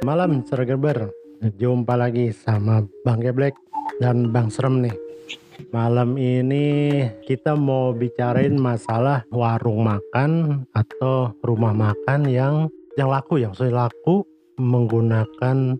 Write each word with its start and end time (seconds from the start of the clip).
Malam 0.00 0.40
Sergeber, 0.48 1.12
jumpa 1.60 1.92
lagi 1.92 2.32
sama 2.32 2.80
Bang 3.04 3.20
Geblek 3.20 3.52
dan 4.00 4.32
Bang 4.32 4.48
Serem 4.48 4.80
nih. 4.80 4.96
Malam 5.76 6.16
ini 6.16 7.04
kita 7.28 7.52
mau 7.52 7.92
bicarain 7.92 8.56
masalah 8.56 9.28
warung 9.28 9.84
makan 9.84 10.64
atau 10.72 11.36
rumah 11.44 11.76
makan 11.76 12.24
yang 12.32 12.72
yang 12.96 13.12
laku, 13.12 13.44
yang 13.44 13.52
sesuai 13.52 13.76
laku 13.76 14.24
menggunakan 14.56 15.76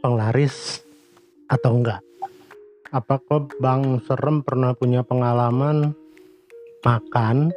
penglaris 0.00 0.80
atau 1.52 1.84
enggak. 1.84 2.00
Apakah 2.96 3.44
Bang 3.60 4.00
Serem 4.08 4.40
pernah 4.40 4.72
punya 4.72 5.04
pengalaman 5.04 5.92
makan 6.80 7.52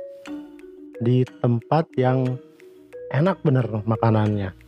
di 0.99 1.23
tempat 1.39 1.87
yang 1.95 2.27
enak 3.07 3.39
bener 3.39 3.87
makanannya? 3.87 4.62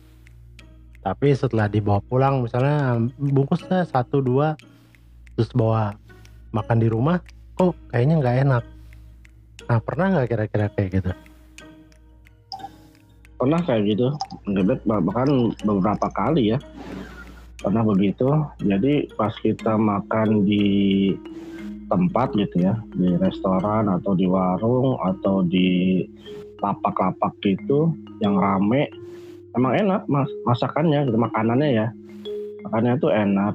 Tapi 1.06 1.38
setelah 1.38 1.70
dibawa 1.70 2.02
pulang 2.02 2.42
misalnya 2.42 2.98
bungkusnya 3.14 3.86
satu 3.86 4.18
dua 4.18 4.58
terus 5.38 5.54
bawa 5.54 5.94
makan 6.50 6.82
di 6.82 6.90
rumah 6.90 7.22
kok 7.54 7.78
kayaknya 7.94 8.14
nggak 8.18 8.38
enak. 8.42 8.64
Nah 9.70 9.78
pernah 9.78 10.06
nggak 10.18 10.26
kira-kira 10.26 10.66
kayak 10.74 10.90
gitu? 10.98 11.12
pernah 13.36 13.60
kayak 13.62 13.84
gitu 13.92 14.08
ngebet 14.48 14.80
bahkan 14.88 15.52
beberapa 15.64 16.08
kali 16.16 16.56
ya 16.56 16.58
pernah 17.60 17.84
begitu 17.84 18.28
jadi 18.64 19.08
pas 19.16 19.32
kita 19.40 19.76
makan 19.76 20.48
di 20.48 21.12
tempat 21.86 22.34
gitu 22.34 22.66
ya 22.66 22.74
di 22.96 23.14
restoran 23.20 23.86
atau 23.92 24.16
di 24.16 24.26
warung 24.26 24.98
atau 24.98 25.44
di 25.44 26.02
lapak-lapak 26.58 27.36
gitu 27.44 27.92
yang 28.24 28.40
rame 28.40 28.88
emang 29.56 29.72
enak 29.72 30.04
mas 30.06 30.28
masakannya 30.44 31.08
gitu 31.08 31.16
makanannya 31.16 31.68
ya. 31.72 31.86
Makanannya 32.68 32.96
tuh 33.00 33.12
enak. 33.12 33.54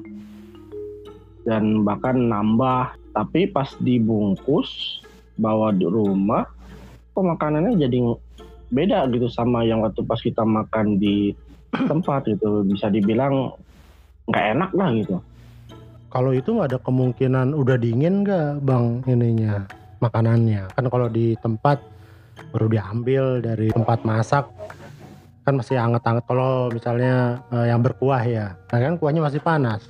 Dan 1.46 1.86
bahkan 1.86 2.18
nambah. 2.18 2.98
Tapi 3.12 3.44
pas 3.52 3.68
dibungkus 3.76 5.00
bawa 5.36 5.68
di 5.68 5.84
rumah 5.84 6.48
kok 7.12 7.28
makanannya 7.28 7.76
jadi 7.76 8.00
beda 8.72 9.04
gitu 9.12 9.28
sama 9.28 9.68
yang 9.68 9.84
waktu 9.84 10.00
pas 10.00 10.16
kita 10.16 10.42
makan 10.42 10.96
di 10.96 11.36
tempat 11.72 12.24
gitu. 12.24 12.64
Bisa 12.64 12.88
dibilang 12.88 13.52
nggak 14.26 14.46
enak 14.56 14.70
lah 14.72 14.88
gitu. 14.96 15.16
Kalau 16.08 16.32
itu 16.32 16.56
nggak 16.56 16.72
ada 16.72 16.80
kemungkinan 16.80 17.52
udah 17.52 17.76
dingin 17.76 18.24
nggak 18.24 18.64
bang 18.64 19.04
ininya 19.04 19.64
makanannya? 20.00 20.72
Kan 20.72 20.88
kalau 20.88 21.12
di 21.12 21.36
tempat 21.44 21.84
baru 22.52 22.68
diambil 22.72 23.44
dari 23.44 23.68
tempat 23.76 24.08
masak 24.08 24.48
kan 25.42 25.54
masih 25.58 25.78
anget-anget. 25.78 26.24
Kalau 26.26 26.70
misalnya 26.70 27.42
eh, 27.50 27.66
yang 27.70 27.82
berkuah 27.82 28.22
ya, 28.22 28.54
nah 28.70 28.78
kan 28.78 28.96
kuahnya 28.98 29.22
masih 29.22 29.42
panas. 29.42 29.82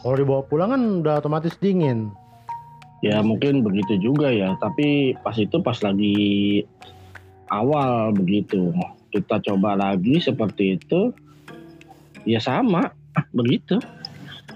Kalau 0.00 0.14
dibawa 0.14 0.42
pulang 0.46 0.70
kan 0.72 0.82
udah 1.04 1.20
otomatis 1.20 1.54
dingin. 1.58 2.12
ya 2.98 3.22
mungkin 3.22 3.62
begitu 3.62 3.94
juga 4.10 4.26
ya 4.26 4.58
tapi 4.58 5.14
pas 5.22 5.38
itu 5.38 5.62
pas 5.62 5.78
lagi 5.86 6.66
awal 7.46 8.10
begitu 8.10 8.74
kita 9.14 9.40
coba 9.40 9.78
lagi 9.78 10.20
seperti 10.20 10.76
itu 10.82 11.14
ya 12.26 12.42
sama 12.42 12.92
begitu 13.38 13.80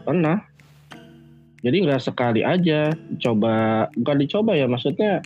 pernah 0.04 0.42
jadi 1.62 1.76
nggak 1.86 2.02
sekali 2.02 2.42
aja 2.42 2.90
coba 3.22 3.86
bukan 3.94 4.16
dicoba 4.18 4.52
ya 4.58 4.66
maksudnya 4.66 5.22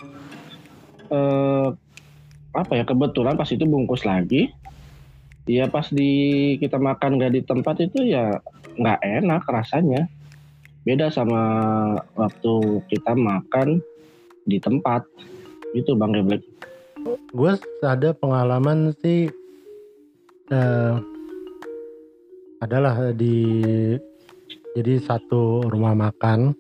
eh, 1.09 1.69
apa 2.57 2.73
ya 2.73 2.85
kebetulan 2.89 3.37
pas 3.37 3.49
itu 3.53 3.65
bungkus 3.65 4.05
lagi 4.05 4.53
ya 5.47 5.71
pas 5.71 5.87
di 5.91 6.55
kita 6.59 6.77
makan 6.77 7.23
nggak 7.23 7.33
di 7.39 7.43
tempat 7.47 7.79
itu 7.83 8.03
ya 8.03 8.35
nggak 8.77 9.01
enak 9.03 9.43
rasanya 9.47 10.11
beda 10.83 11.11
sama 11.11 11.43
waktu 12.19 12.83
kita 12.91 13.15
makan 13.15 13.83
di 14.47 14.59
tempat 14.63 15.03
itu 15.75 15.95
bang 15.99 16.15
Geblek 16.15 16.43
Gue 17.31 17.55
ada 17.87 18.11
pengalaman 18.11 18.91
sih 18.99 19.31
eh, 20.51 20.95
adalah 22.59 23.15
di 23.15 23.47
jadi 24.75 24.99
satu 25.01 25.71
rumah 25.71 25.95
makan 25.95 26.53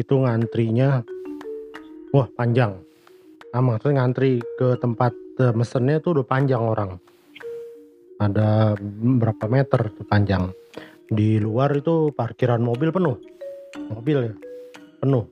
itu 0.00 0.14
ngantrinya 0.16 1.04
wah 2.10 2.28
panjang. 2.34 2.80
Nah, 3.54 3.62
maksudnya 3.62 4.02
ngantri 4.02 4.42
ke 4.58 4.78
tempat 4.80 5.12
eh, 5.44 5.54
mesennya 5.54 6.00
tuh 6.00 6.18
udah 6.20 6.26
panjang 6.26 6.62
orang. 6.62 6.90
Ada 8.18 8.78
berapa 9.20 9.44
meter 9.50 9.90
tuh 9.90 10.06
panjang. 10.06 10.54
Di 11.10 11.36
luar 11.42 11.74
itu 11.74 12.14
parkiran 12.14 12.62
mobil 12.62 12.94
penuh. 12.94 13.18
Mobil 13.90 14.30
ya 14.30 14.34
penuh. 15.02 15.28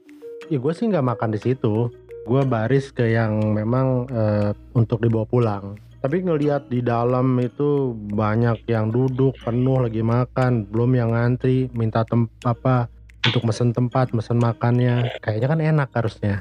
Ya 0.50 0.58
gue 0.58 0.72
sih 0.74 0.90
nggak 0.90 1.06
makan 1.16 1.30
di 1.32 1.40
situ. 1.40 1.88
Gue 2.22 2.42
baris 2.46 2.94
ke 2.94 3.08
yang 3.08 3.54
memang 3.54 4.06
eh, 4.10 4.50
untuk 4.74 5.02
dibawa 5.02 5.26
pulang. 5.26 5.78
Tapi 6.02 6.18
ngelihat 6.18 6.66
di 6.66 6.82
dalam 6.82 7.38
itu 7.38 7.94
banyak 7.94 8.66
yang 8.66 8.90
duduk 8.90 9.38
penuh 9.38 9.86
lagi 9.86 10.02
makan, 10.02 10.66
belum 10.66 10.98
yang 10.98 11.14
ngantri 11.14 11.70
minta 11.78 12.02
tem 12.02 12.26
apa 12.42 12.90
untuk 13.22 13.46
mesen 13.46 13.70
tempat, 13.70 14.10
mesen 14.10 14.42
makannya. 14.42 15.22
Kayaknya 15.22 15.48
kan 15.48 15.60
enak 15.62 15.88
harusnya. 15.94 16.34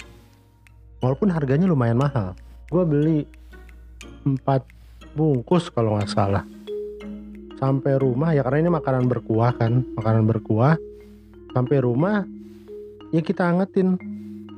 Walaupun 1.06 1.30
harganya 1.30 1.70
lumayan 1.70 2.02
mahal. 2.02 2.34
Gue 2.74 2.84
beli 2.90 3.20
4 4.26 4.81
bungkus 5.14 5.72
kalau 5.72 5.98
nggak 5.98 6.12
salah. 6.12 6.44
Sampai 7.62 7.98
rumah 8.02 8.34
ya 8.34 8.42
karena 8.42 8.68
ini 8.68 8.72
makanan 8.74 9.06
berkuah 9.06 9.54
kan, 9.56 9.86
makanan 9.96 10.26
berkuah. 10.26 10.76
Sampai 11.54 11.84
rumah 11.84 12.26
ya 13.14 13.22
kita 13.22 13.48
angetin. 13.48 13.98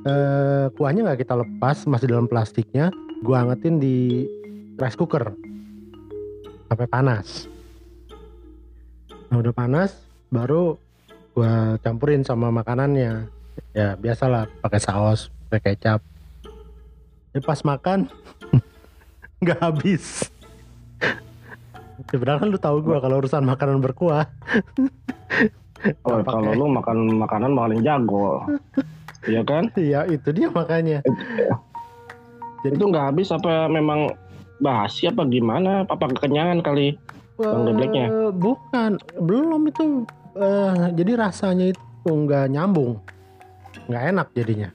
Eh, 0.04 0.66
kuahnya 0.76 1.08
nggak 1.08 1.24
kita 1.24 1.34
lepas 1.40 1.84
masih 1.88 2.12
dalam 2.12 2.28
plastiknya. 2.28 2.92
Gue 3.24 3.36
angetin 3.36 3.80
di 3.80 4.28
rice 4.76 4.98
cooker 4.98 5.32
sampai 6.68 6.86
panas. 6.90 7.46
Nah 9.30 9.38
udah 9.38 9.54
panas, 9.54 9.94
baru 10.30 10.78
gua 11.34 11.78
campurin 11.82 12.26
sama 12.26 12.50
makanannya. 12.50 13.30
Ya 13.74 13.94
biasalah 13.94 14.50
pakai 14.62 14.80
saus, 14.82 15.30
pakai 15.50 15.74
kecap. 15.74 16.00
Ya, 17.34 17.38
pas 17.42 17.62
makan 17.66 18.10
nggak 19.42 19.58
habis. 19.58 20.33
Sebenarnya 22.10 22.40
kan 22.42 22.48
lu 22.50 22.58
tahu 22.58 22.76
gua 22.82 22.98
kalau 23.00 23.18
urusan 23.22 23.44
makanan 23.44 23.80
berkuah. 23.82 24.26
Oh, 26.00 26.24
kalau 26.24 26.56
lu 26.56 26.64
makan 26.72 27.20
makanan 27.20 27.52
paling 27.52 27.84
jago 27.84 28.40
Iya 29.28 29.44
kan 29.44 29.68
Iya 29.76 30.08
itu 30.08 30.32
dia 30.32 30.48
makanya. 30.48 31.04
Jadi- 32.64 32.80
itu 32.80 32.84
nggak 32.88 33.12
habis 33.12 33.28
apa 33.28 33.68
memang 33.68 34.16
basi 34.64 35.12
apa 35.12 35.28
gimana 35.28 35.84
apa 35.84 36.08
kekenyangan 36.08 36.64
kali 36.64 36.96
Bang? 37.36 37.66
Eh, 37.76 38.30
bukan, 38.32 38.96
belum 39.18 39.66
itu. 39.68 40.06
eh, 40.38 40.94
jadi 40.94 41.18
rasanya 41.18 41.74
itu 41.74 41.82
nggak 42.06 42.46
nyambung, 42.48 43.02
nggak 43.90 44.02
enak 44.14 44.26
jadinya. 44.32 44.68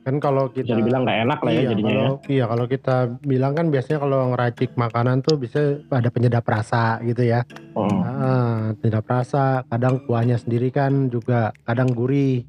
Kan 0.00 0.16
kalau 0.16 0.48
kita 0.48 0.72
bisa 0.72 0.80
dibilang 0.80 1.04
nggak 1.04 1.18
enak 1.28 1.38
lah 1.44 1.50
ya 1.52 1.60
iya, 1.60 1.68
jadinya 1.68 1.92
ya 1.92 1.98
kalau, 2.00 2.14
iya 2.26 2.44
kalau 2.48 2.64
kita 2.66 2.96
bilang 3.20 3.52
kan 3.52 3.66
biasanya 3.68 3.98
kalau 4.00 4.18
ngeracik 4.32 4.70
makanan 4.72 5.16
tuh 5.20 5.36
bisa 5.36 5.60
ada 5.86 6.08
penyedap 6.08 6.44
rasa 6.44 6.96
gitu 7.04 7.20
ya. 7.20 7.44
Oh, 7.76 7.84
Ah, 8.00 8.72
penyedap 8.80 9.04
rasa, 9.04 9.60
kadang 9.68 10.00
kuahnya 10.04 10.40
sendiri 10.40 10.72
kan 10.72 11.08
juga 11.08 11.52
kadang 11.62 11.92
gurih. 11.92 12.48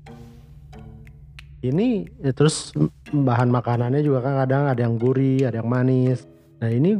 Ini 1.61 1.87
ya, 2.19 2.31
terus 2.33 2.73
bahan 3.11 3.51
makanannya 3.51 4.01
juga 4.01 4.25
kan 4.25 4.33
kadang 4.41 4.63
ada 4.65 4.81
yang 4.81 4.95
gurih, 4.97 5.45
ada 5.45 5.61
yang 5.61 5.69
manis. 5.69 6.25
Nah 6.57 6.71
ini 6.71 6.97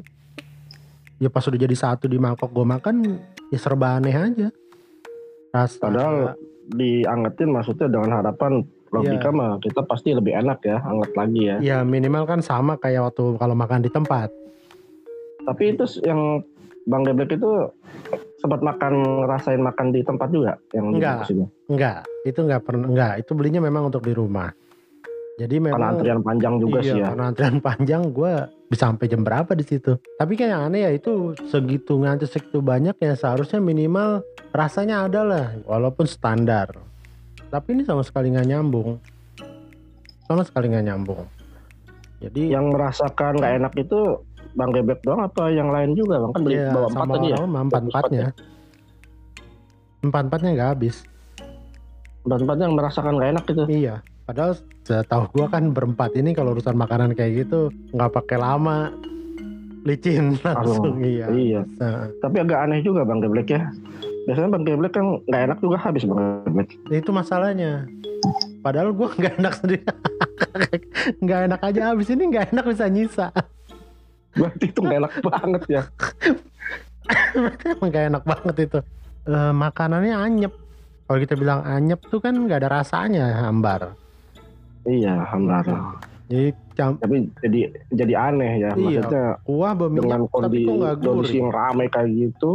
ya 1.18 1.30
pas 1.30 1.42
udah 1.42 1.57
jadi 1.57 1.74
satu 1.74 2.06
di 2.06 2.19
mangkok 2.19 2.51
gue 2.51 2.65
makan 2.68 2.95
ya 3.50 3.57
serba 3.57 3.97
aneh 3.97 4.13
aja. 4.13 4.47
Rasa 5.50 5.80
Padahal- 5.80 6.36
diangetin 6.71 7.51
maksudnya 7.51 7.88
dengan 7.88 8.21
harapan 8.21 8.63
logika 8.91 9.31
Iya. 9.31 9.35
mah 9.35 9.51
kita 9.59 9.81
pasti 9.83 10.11
lebih 10.11 10.35
enak 10.35 10.59
ya 10.61 10.77
anget 10.83 11.11
lagi 11.15 11.41
ya 11.47 11.55
ya 11.63 11.77
minimal 11.81 12.23
kan 12.23 12.39
sama 12.39 12.75
kayak 12.75 13.07
waktu 13.07 13.35
kalau 13.35 13.55
makan 13.55 13.81
di 13.81 13.89
tempat. 13.89 14.29
tapi 15.41 15.73
itu 15.73 15.83
yang 16.05 16.45
Bang 16.85 17.01
Geblek 17.01 17.33
itu 17.33 17.49
sempat 18.38 18.61
makan 18.61 19.25
ngerasain 19.25 19.57
makan 19.57 19.89
di 19.89 20.01
tempat 20.01 20.29
juga 20.29 20.53
yang 20.73 20.93
Enggak. 20.93 21.25
di 21.25 21.33
sini 21.33 21.45
Enggak, 21.65 22.05
itu 22.25 22.39
enggak 22.41 22.61
pernah 22.61 22.85
enggak, 22.85 23.13
itu 23.21 23.31
belinya 23.33 23.61
memang 23.61 23.89
untuk 23.89 24.03
di 24.03 24.13
rumah. 24.13 24.49
Jadi 25.39 25.57
karena 25.57 25.73
memang 25.73 25.91
antrian 25.97 26.21
panjang 26.21 26.53
juga 26.59 26.79
iya, 26.83 26.91
sih 26.94 26.99
ya 27.01 27.07
karena 27.09 27.23
antrian 27.33 27.57
panjang 27.65 28.01
gue 28.13 28.33
bisa 28.69 28.83
sampai 28.91 29.05
jam 29.09 29.21
berapa 29.25 29.51
di 29.55 29.65
situ. 29.65 29.97
Tapi 29.97 30.33
kayak 30.37 30.51
yang 30.53 30.63
aneh 30.69 30.81
ya 30.85 30.91
itu 30.94 31.33
segitu 31.49 31.97
ngantri 31.97 32.29
segitu 32.29 32.61
banyak 32.61 32.94
ya 32.97 33.13
seharusnya 33.17 33.57
minimal 33.57 34.21
rasanya 34.53 35.09
ada 35.09 35.21
lah 35.25 35.45
walaupun 35.65 36.05
standar. 36.05 36.69
Tapi 37.51 37.68
ini 37.75 37.83
sama 37.83 38.01
sekali 38.01 38.31
nggak 38.31 38.48
nyambung. 38.48 38.95
Sama 40.25 40.48
sekali 40.48 40.71
nggak 40.71 40.86
nyambung. 40.88 41.27
Jadi 42.24 42.53
yang 42.56 42.71
merasakan 42.71 43.36
nggak 43.36 43.53
enak 43.59 43.74
itu 43.75 44.00
Bang 44.56 44.71
Geblek 44.71 45.00
doang 45.03 45.24
apa 45.24 45.48
yang 45.48 45.71
lain 45.71 45.95
juga 45.95 46.19
Bang 46.19 46.31
kan 46.36 46.42
beli 46.44 46.59
ya, 46.59 46.71
bawa 46.75 46.88
empat 46.92 47.07
tadi 47.07 47.27
ya 47.27 47.36
orang 47.39 47.50
mah 47.51 47.62
empat 47.68 47.81
empatnya. 47.88 48.27
nggak 50.56 50.69
habis 50.75 50.95
Empat-empatnya 52.21 52.65
yang 52.69 52.77
merasakan 52.77 53.13
gak 53.18 53.30
enak 53.33 53.44
gitu. 53.50 53.63
iya 53.65 53.95
padahal 54.30 54.54
setahu 54.86 55.24
gua 55.33 55.47
kan 55.50 55.74
berempat 55.74 56.13
ini 56.13 56.38
kalau 56.38 56.54
urusan 56.54 56.77
makanan 56.77 57.18
kayak 57.18 57.47
gitu 57.47 57.71
nggak 57.95 58.12
pakai 58.13 58.38
lama 58.38 58.94
licin 59.81 60.38
langsung 60.45 61.01
iya 61.01 61.25
Iya. 61.31 61.62
Nah, 61.81 62.06
Tapi 62.21 62.36
agak 62.38 62.59
aneh 62.69 62.86
juga 62.86 63.01
Bang 63.01 63.24
Geblek 63.24 63.50
ya. 63.50 63.71
Biasanya 64.31 64.48
Bang 64.50 64.63
Geblek 64.63 64.95
kan 64.95 65.19
nggak 65.22 65.42
enak 65.44 65.57
juga 65.60 65.78
habis 65.78 66.07
Bang 66.07 66.19
Geblek. 66.48 66.72
itu 66.89 67.12
masalahnya 67.12 67.83
padahal 68.62 68.95
gua 68.95 69.12
nggak 69.19 69.36
enak 69.36 69.54
sendiri 69.54 69.83
nggak 71.19 71.39
enak 71.50 71.60
aja 71.62 71.81
habis 71.92 72.07
ini 72.07 72.24
nggak 72.30 72.45
enak 72.50 72.63
bisa 72.63 72.88
nyisa 72.88 73.28
Berarti 74.31 74.66
itu 74.66 74.80
nggak 74.80 75.00
enak 75.01 75.13
banget 75.22 75.63
ya. 75.68 75.81
emang 77.68 77.89
nggak 77.89 78.06
enak 78.07 78.24
banget 78.24 78.56
itu 78.62 78.80
Eh, 79.22 79.54
makanannya 79.54 80.16
anyep 80.18 80.54
kalau 81.04 81.19
kita 81.19 81.36
bilang 81.36 81.62
anyep 81.62 82.00
tuh 82.07 82.18
kan 82.18 82.33
nggak 82.33 82.63
ada 82.63 82.72
rasanya 82.74 83.38
hambar 83.38 83.94
Iya, 84.81 85.28
hambar. 85.28 85.62
jadi 86.25 86.50
cam 86.74 86.98
Tapi 86.98 87.30
jadi 87.39 87.60
jadi 87.92 88.13
aneh 88.18 88.51
ya. 88.57 88.69
Iya. 88.72 89.04
Maksudnya 89.04 89.25
kuah 89.44 89.75
dengan 89.78 90.22
tapi 90.24 90.31
kondisi, 90.31 90.63
kok 90.63 90.74
kondisi 90.74 91.04
gurih 91.04 91.33
yang 91.38 91.51
ramai 91.51 91.86
kayak 91.86 92.10
gitu, 92.10 92.51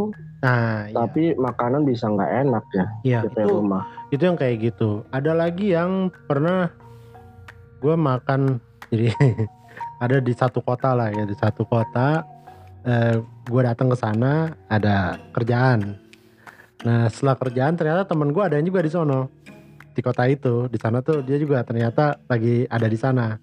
nah 0.46 0.86
iya. 0.86 0.94
tapi 0.94 1.34
makanan 1.34 1.82
bisa 1.82 2.06
nggak 2.06 2.32
enak 2.46 2.64
ya 2.70 2.86
iya. 3.02 3.20
di 3.26 3.34
itu 3.34 3.42
rumah. 3.42 3.82
itu 4.14 4.22
yang 4.22 4.38
kayak 4.38 4.56
gitu. 4.62 5.02
Ada 5.10 5.34
lagi 5.34 5.74
yang 5.74 6.14
pernah 6.30 6.70
gue 7.82 7.94
makan 7.98 8.62
jadi 8.86 9.10
ada 10.04 10.22
di 10.22 10.30
satu 10.30 10.62
kota 10.62 10.94
lah 10.94 11.10
ya 11.10 11.26
di 11.26 11.34
satu 11.34 11.66
kota. 11.66 12.22
Eh, 12.86 13.18
gue 13.50 13.62
datang 13.66 13.90
ke 13.90 13.98
sana 13.98 14.54
ada 14.70 15.18
kerjaan. 15.34 15.98
Nah 16.86 17.10
setelah 17.10 17.34
kerjaan 17.34 17.74
ternyata 17.74 18.06
temen 18.06 18.30
gue 18.30 18.42
ada 18.46 18.54
yang 18.62 18.70
juga 18.70 18.86
di 18.86 18.90
sono 18.94 19.26
di 19.90 19.98
kota 19.98 20.30
itu. 20.30 20.70
Di 20.70 20.78
sana 20.78 21.02
tuh 21.02 21.26
dia 21.26 21.42
juga 21.42 21.66
ternyata 21.66 22.22
lagi 22.30 22.62
ada 22.70 22.86
di 22.86 22.94
sana. 22.94 23.34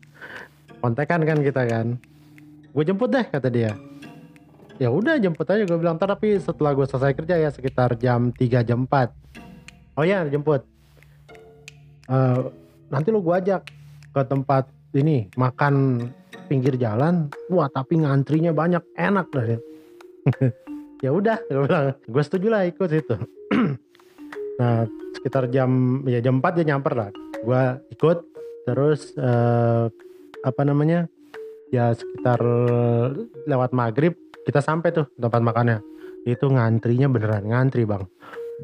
Kontekan 0.79 1.27
kan 1.27 1.43
kita 1.43 1.67
kan. 1.67 1.99
Gue 2.71 2.83
jemput 2.87 3.11
deh 3.11 3.27
kata 3.27 3.51
dia 3.51 3.75
ya 4.81 4.89
udah 4.89 5.17
jemput 5.21 5.45
aja. 5.49 5.63
Gue 5.65 5.77
bilang 5.77 5.97
"Ntar 5.97 6.17
tapi 6.17 6.37
setelah 6.41 6.73
gue 6.73 6.85
selesai 6.85 7.13
kerja 7.13 7.35
ya 7.37 7.49
sekitar 7.53 7.97
jam 7.97 8.33
3 8.33 8.65
jam 8.65 8.85
4 8.89 9.97
oh 9.97 10.05
ya 10.05 10.25
jemput. 10.29 10.65
Eh, 12.09 12.41
nanti 12.89 13.07
lu 13.13 13.21
gue 13.21 13.35
ajak 13.35 13.61
ke 14.13 14.21
tempat 14.25 14.69
ini 14.93 15.29
makan 15.37 16.05
pinggir 16.49 16.77
jalan. 16.77 17.29
Wah 17.49 17.69
tapi 17.69 18.01
ngantrinya 18.01 18.53
banyak. 18.53 18.83
Enak 18.97 19.27
dah 19.33 19.45
ya 21.05 21.09
udah 21.13 21.37
gue 21.45 21.63
bilang. 21.65 21.85
Gue 22.05 22.23
setuju 22.23 22.47
lah 22.49 22.63
ikut 22.65 22.89
itu 22.89 23.15
nah 24.59 24.85
sekitar 25.17 25.49
jam 25.49 26.01
ya 26.05 26.19
jam 26.21 26.41
4 26.41 26.57
dia 26.61 26.65
nyamper 26.73 26.93
lah. 26.97 27.09
Gue 27.43 27.63
ikut 27.93 28.17
terus 28.63 29.11
eh, 29.19 29.85
apa 30.43 30.61
namanya 30.63 31.07
ya 31.71 31.95
sekitar 31.95 32.39
lewat 33.49 33.71
maghrib 33.73 34.22
kita 34.43 34.59
sampai 34.59 34.91
tuh 34.91 35.07
tempat 35.15 35.39
makannya. 35.39 35.79
Itu 36.27 36.51
ngantrinya 36.51 37.07
beneran 37.11 37.47
ngantri 37.47 37.83
bang. 37.87 38.03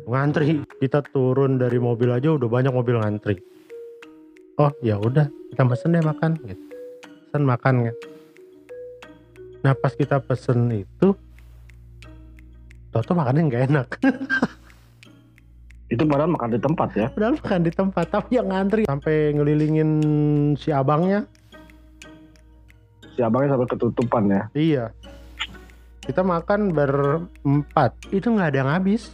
Ngantri. 0.08 0.64
Kita 0.80 1.04
turun 1.04 1.60
dari 1.60 1.80
mobil 1.80 2.12
aja 2.12 2.36
udah 2.36 2.48
banyak 2.48 2.72
mobil 2.72 3.00
ngantri. 3.00 3.36
Oh 4.60 4.72
ya 4.84 5.00
udah. 5.00 5.28
Kita 5.52 5.64
pesen 5.68 5.96
deh 5.96 6.04
makan 6.04 6.32
gitu. 6.44 6.64
Pesen 7.28 7.44
makan 7.48 7.76
kan 7.90 7.96
nah 9.60 9.76
pas 9.76 9.92
kita 9.92 10.24
pesen 10.24 10.72
itu 10.72 11.12
Toto 12.90 13.12
makannya 13.14 13.52
nggak 13.52 13.64
enak. 13.70 13.88
Itu 15.94 16.06
padahal 16.06 16.30
makan 16.34 16.54
di 16.54 16.62
tempat 16.62 16.90
ya. 16.98 17.08
padahal 17.10 17.38
makan 17.38 17.62
di 17.66 17.72
tempat 17.74 18.06
tapi 18.10 18.38
yang 18.38 18.50
ngantri. 18.50 18.86
Sampai 18.90 19.36
ngelilingin 19.36 19.90
si 20.58 20.74
abangnya. 20.74 21.26
Si 23.14 23.22
abangnya 23.22 23.58
sampai 23.58 23.68
ketutupan 23.70 24.24
ya. 24.32 24.42
iya 24.58 24.86
kita 26.10 26.26
makan 26.26 26.74
berempat. 26.74 27.94
Itu 28.10 28.34
nggak 28.34 28.50
ada 28.50 28.58
yang 28.66 28.72
habis. 28.74 29.14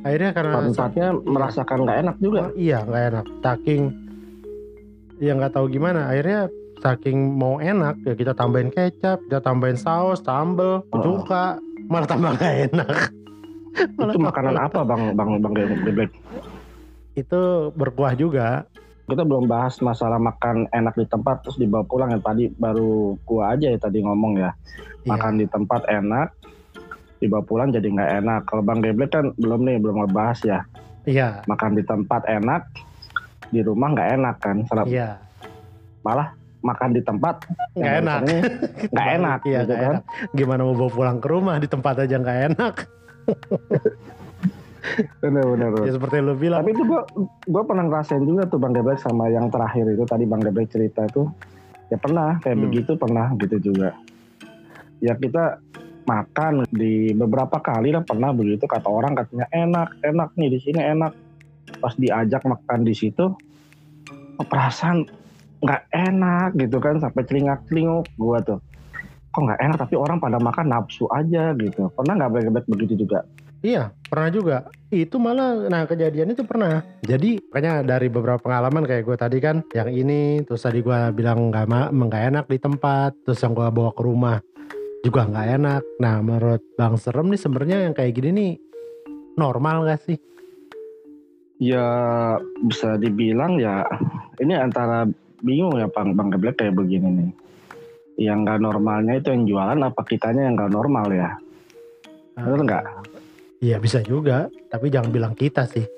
Akhirnya 0.00 0.32
karena 0.32 0.64
Tempatnya 0.64 1.08
merasakan 1.12 1.78
nggak 1.84 1.98
enak 2.00 2.16
juga. 2.24 2.40
Oh, 2.48 2.56
iya 2.56 2.80
nggak 2.88 3.04
enak. 3.12 3.26
Saking 3.44 3.82
ya 5.20 5.32
nggak 5.36 5.52
tahu 5.52 5.68
gimana. 5.68 6.08
Akhirnya 6.08 6.48
saking 6.80 7.36
mau 7.36 7.60
enak 7.60 8.00
ya 8.04 8.16
kita 8.16 8.32
tambahin 8.32 8.72
kecap 8.72 9.20
kita 9.28 9.40
tambahin 9.44 9.76
saus 9.76 10.24
sambel 10.24 10.80
Oh. 10.88 11.04
cuka. 11.04 11.60
Malah 11.92 12.08
tambah 12.08 12.32
nggak 12.40 12.54
enak. 12.72 12.96
Itu 14.08 14.18
makanan 14.22 14.56
apa 14.56 14.80
Bang? 14.88 15.12
Bang 15.12 15.36
Bang 15.44 15.52
Geblek? 15.52 16.08
itu 17.14 17.70
berkuah 17.78 18.18
juga 18.18 18.66
Kita 19.04 19.20
belum 19.20 19.44
bahas 19.44 19.76
masalah 19.78 20.16
makan 20.16 20.64
enak 20.72 20.96
di 20.96 21.04
tempat 21.04 21.44
terus 21.44 21.60
dibawa 21.60 21.84
pulang 21.84 22.08
ya 22.08 22.20
tadi 22.20 22.48
baru 22.50 23.20
gua 23.22 23.52
aja 23.52 23.68
ya 23.68 23.76
tadi 23.76 24.00
ngomong 24.00 24.40
ya. 24.40 24.50
Iya. 25.04 25.08
Makan 25.12 25.32
di 25.36 25.46
tempat 25.46 25.84
enak 25.84 26.28
dibawa 27.20 27.42
pulang 27.44 27.68
jadi 27.68 27.84
nggak 27.84 28.10
enak. 28.24 28.40
Kalau 28.48 28.62
Bang 28.64 28.80
Geblek 28.80 29.12
kan 29.12 29.28
belum 29.36 29.60
nih 29.62 29.76
belum 29.76 30.04
ngebahas 30.04 30.40
ya. 30.42 30.60
iya 31.04 31.44
Makan 31.44 31.76
di 31.76 31.84
tempat 31.84 32.24
enak 32.24 32.64
di 33.52 33.60
rumah 33.60 33.92
nggak 33.92 34.10
enak 34.16 34.36
kan. 34.40 34.56
Salah- 34.72 34.88
iya 34.88 35.20
Malah 36.00 36.32
makan 36.64 36.96
di 36.96 37.04
tempat 37.04 37.44
nggak 37.76 37.76
yang 37.76 38.00
enak 38.00 38.20
nggak 38.96 39.08
enak 39.20 39.38
iya 39.44 39.60
gitu 39.62 39.74
kan. 39.76 39.84
enak 40.00 40.02
gimana 40.32 40.60
mau 40.64 40.72
bawa 40.72 40.88
pulang 40.88 41.18
ke 41.20 41.28
rumah 41.28 41.60
di 41.60 41.68
tempat 41.68 42.08
aja 42.08 42.16
nggak 42.16 42.38
enak 42.56 42.74
Bener-bener. 45.24 45.70
ya 45.88 45.92
seperti 45.96 46.20
lu 46.20 46.36
bilang 46.36 46.60
Tapi 46.60 46.76
itu 46.76 46.84
gua 46.84 47.02
gua 47.48 47.62
pernah 47.64 47.84
ngerasain 47.88 48.24
juga 48.24 48.44
tuh 48.46 48.60
Bang 48.60 48.76
Geblek 48.76 49.00
sama 49.00 49.32
yang 49.32 49.48
terakhir 49.48 49.88
itu 49.88 50.04
tadi 50.04 50.28
Bang 50.28 50.44
Geblek 50.44 50.68
cerita 50.68 51.08
tuh 51.08 51.32
ya 51.88 51.96
pernah 51.96 52.36
kayak 52.40 52.56
Hmm. 52.56 52.64
begitu 52.68 52.92
pernah 52.96 53.26
gitu 53.40 53.72
juga. 53.72 53.96
Ya 55.00 55.16
kita 55.16 55.60
makan 56.04 56.68
di 56.68 57.16
beberapa 57.16 57.56
kali 57.64 57.96
lah 57.96 58.04
pernah 58.04 58.28
begitu 58.36 58.68
kata 58.68 58.84
orang 58.84 59.16
katanya 59.16 59.48
enak 59.56 59.88
enak 60.04 60.36
nih 60.36 60.52
di 60.52 60.58
sini 60.60 60.80
enak 60.84 61.12
pas 61.80 61.96
diajak 61.96 62.44
makan 62.44 62.84
di 62.84 62.92
situ 62.92 63.32
perasaan 64.36 65.08
nggak 65.64 65.82
enak 65.96 66.48
gitu 66.60 66.76
kan 66.76 67.00
sampai 67.00 67.24
celingak 67.24 67.64
celinguk 67.72 68.04
gua 68.20 68.36
tuh 68.44 68.60
kok 69.32 69.42
nggak 69.48 69.60
enak 69.64 69.76
tapi 69.80 69.96
orang 69.96 70.20
pada 70.20 70.36
makan 70.36 70.68
nafsu 70.68 71.08
aja 71.08 71.56
gitu 71.56 71.88
pernah 71.96 72.20
nggak 72.20 72.30
Bang 72.36 72.44
Geblek 72.52 72.66
begitu 72.68 73.08
juga 73.08 73.24
Iya, 73.64 73.96
pernah 74.12 74.28
juga. 74.28 74.56
Itu 74.92 75.16
malah, 75.16 75.72
nah 75.72 75.88
kejadian 75.88 76.36
itu 76.36 76.44
pernah. 76.44 76.84
Jadi, 77.00 77.40
makanya 77.48 77.80
dari 77.96 78.12
beberapa 78.12 78.36
pengalaman 78.36 78.84
kayak 78.84 79.08
gue 79.08 79.16
tadi 79.16 79.38
kan, 79.40 79.64
yang 79.72 79.88
ini, 79.88 80.44
terus 80.44 80.68
tadi 80.68 80.84
gue 80.84 81.00
bilang 81.16 81.48
nggak 81.48 81.72
nggak 81.88 82.24
enak 82.28 82.44
di 82.44 82.60
tempat, 82.60 83.16
terus 83.24 83.40
yang 83.40 83.56
gue 83.56 83.64
bawa 83.72 83.96
ke 83.96 84.04
rumah 84.04 84.36
juga 85.00 85.24
nggak 85.24 85.48
enak. 85.56 85.82
Nah, 85.96 86.20
menurut 86.20 86.60
Bang 86.76 87.00
Serem 87.00 87.32
nih 87.32 87.40
sebenarnya 87.40 87.88
yang 87.88 87.96
kayak 87.96 88.12
gini 88.12 88.30
nih 88.36 88.52
normal 89.40 89.88
gak 89.88 90.00
sih? 90.04 90.18
Ya 91.56 91.86
bisa 92.60 93.00
dibilang 93.00 93.56
ya 93.62 93.86
ini 94.42 94.58
antara 94.58 95.08
bingung 95.40 95.78
ya 95.78 95.88
Bang 95.88 96.12
Bang 96.12 96.28
Geblek 96.28 96.60
kayak 96.60 96.76
begini 96.76 97.08
nih. 97.08 97.30
Yang 98.28 98.38
nggak 98.44 98.60
normalnya 98.60 99.14
itu 99.20 99.28
yang 99.32 99.44
jualan 99.48 99.80
apa 99.80 100.00
kitanya 100.04 100.48
yang 100.48 100.54
nggak 100.56 100.72
normal 100.72 101.06
ya? 101.12 101.30
Bener 102.36 102.60
nggak? 102.64 102.84
Iya 103.64 103.80
bisa 103.80 104.04
juga, 104.04 104.52
tapi 104.68 104.92
jangan 104.92 105.08
bilang 105.08 105.32
kita 105.32 105.64
sih. 105.64 105.88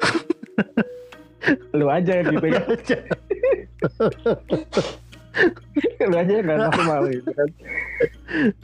Lu 1.76 1.92
aja 1.92 2.24
gitu 2.24 2.46
ya. 2.48 2.64
Lu 6.08 6.16
aja 6.16 6.32
yang 6.32 6.44
nggak 6.48 6.60
normal 6.72 7.12
gitu 7.12 7.28
kan. 7.28 7.48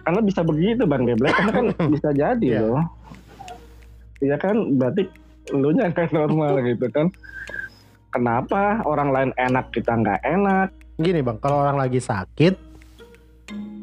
Karena 0.00 0.20
bisa 0.24 0.40
begitu 0.40 0.88
Bang 0.88 1.04
Geblek 1.04 1.36
karena 1.36 1.52
kan 1.52 1.66
bisa 1.94 2.08
jadi 2.16 2.48
Iya. 2.48 2.64
loh. 2.64 2.84
Iya 4.18 4.36
kan 4.40 4.56
berarti 4.80 5.04
lu 5.48 5.70
nya 5.70 5.92
nggak 5.92 6.10
normal 6.10 6.64
gitu 6.64 6.88
kan. 6.88 7.12
Kenapa 8.08 8.80
orang 8.88 9.12
lain 9.12 9.30
enak 9.36 9.68
kita 9.68 9.92
nggak 9.92 10.24
enak? 10.24 10.72
Gini 10.96 11.20
bang, 11.20 11.36
kalau 11.38 11.60
orang 11.60 11.76
lagi 11.76 12.00
sakit 12.00 12.56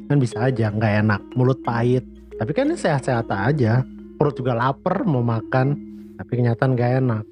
kan 0.06 0.18
bisa 0.18 0.50
aja 0.50 0.70
nggak 0.70 0.94
enak, 1.06 1.22
mulut 1.38 1.62
pahit. 1.62 2.02
Tapi 2.36 2.52
kan 2.52 2.68
ini 2.68 2.76
sehat-sehat 2.76 3.32
aja, 3.32 3.86
perut 4.16 4.36
juga 4.36 4.56
lapar 4.56 5.04
mau 5.04 5.22
makan, 5.22 5.76
tapi 6.18 6.32
kenyataan 6.40 6.72
nggak 6.74 6.94
enak. 7.04 7.24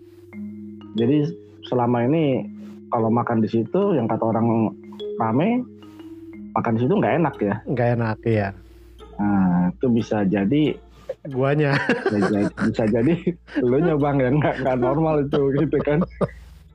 Jadi 0.94 1.18
selama 1.66 2.06
ini 2.06 2.46
kalau 2.92 3.10
makan 3.10 3.42
di 3.42 3.50
situ 3.50 3.98
yang 3.98 4.06
kata 4.06 4.22
orang 4.22 4.70
rame 5.18 5.66
makan 6.54 6.74
di 6.78 6.80
situ 6.86 6.94
nggak 6.94 7.16
enak 7.24 7.36
ya. 7.42 7.56
Nggak 7.66 7.90
enak 7.98 8.18
ya. 8.28 8.50
Nah, 9.18 9.72
itu 9.74 9.86
bisa 9.90 10.22
jadi 10.28 10.64
Guanya. 11.32 11.72
bisa 12.12 12.20
jadi, 12.30 12.52
bisa 12.68 12.84
jadi 12.86 13.14
lu 13.64 13.80
nya 13.80 13.96
bang 13.96 14.18
yang 14.20 14.36
nggak 14.44 14.56
nggak 14.62 14.78
normal 14.78 15.24
itu 15.24 15.42
gitu 15.58 15.78
kan. 15.82 16.04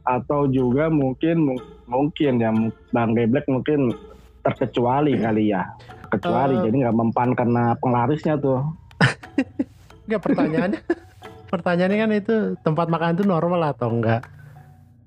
Atau 0.09 0.49
juga 0.49 0.88
mungkin 0.88 1.61
mungkin 1.85 2.33
ya 2.41 2.50
bang 2.91 3.11
Geblek 3.12 3.45
mungkin 3.47 3.93
terkecuali 4.41 5.21
kali 5.21 5.53
ya. 5.53 5.69
Kecuali 6.09 6.57
Eh. 6.59 6.62
jadi 6.65 6.77
nggak 6.88 6.97
mempan 6.97 7.37
karena 7.37 7.77
penglarisnya 7.79 8.41
tuh. 8.41 8.65
Nggak 10.09 10.23
pertanyaannya. 10.25 10.81
pertanyaannya 11.53 11.99
kan 11.99 12.11
itu 12.12 12.35
tempat 12.61 12.87
makan 12.93 13.17
itu 13.17 13.25
normal 13.25 13.73
atau 13.73 13.88
enggak 13.88 14.23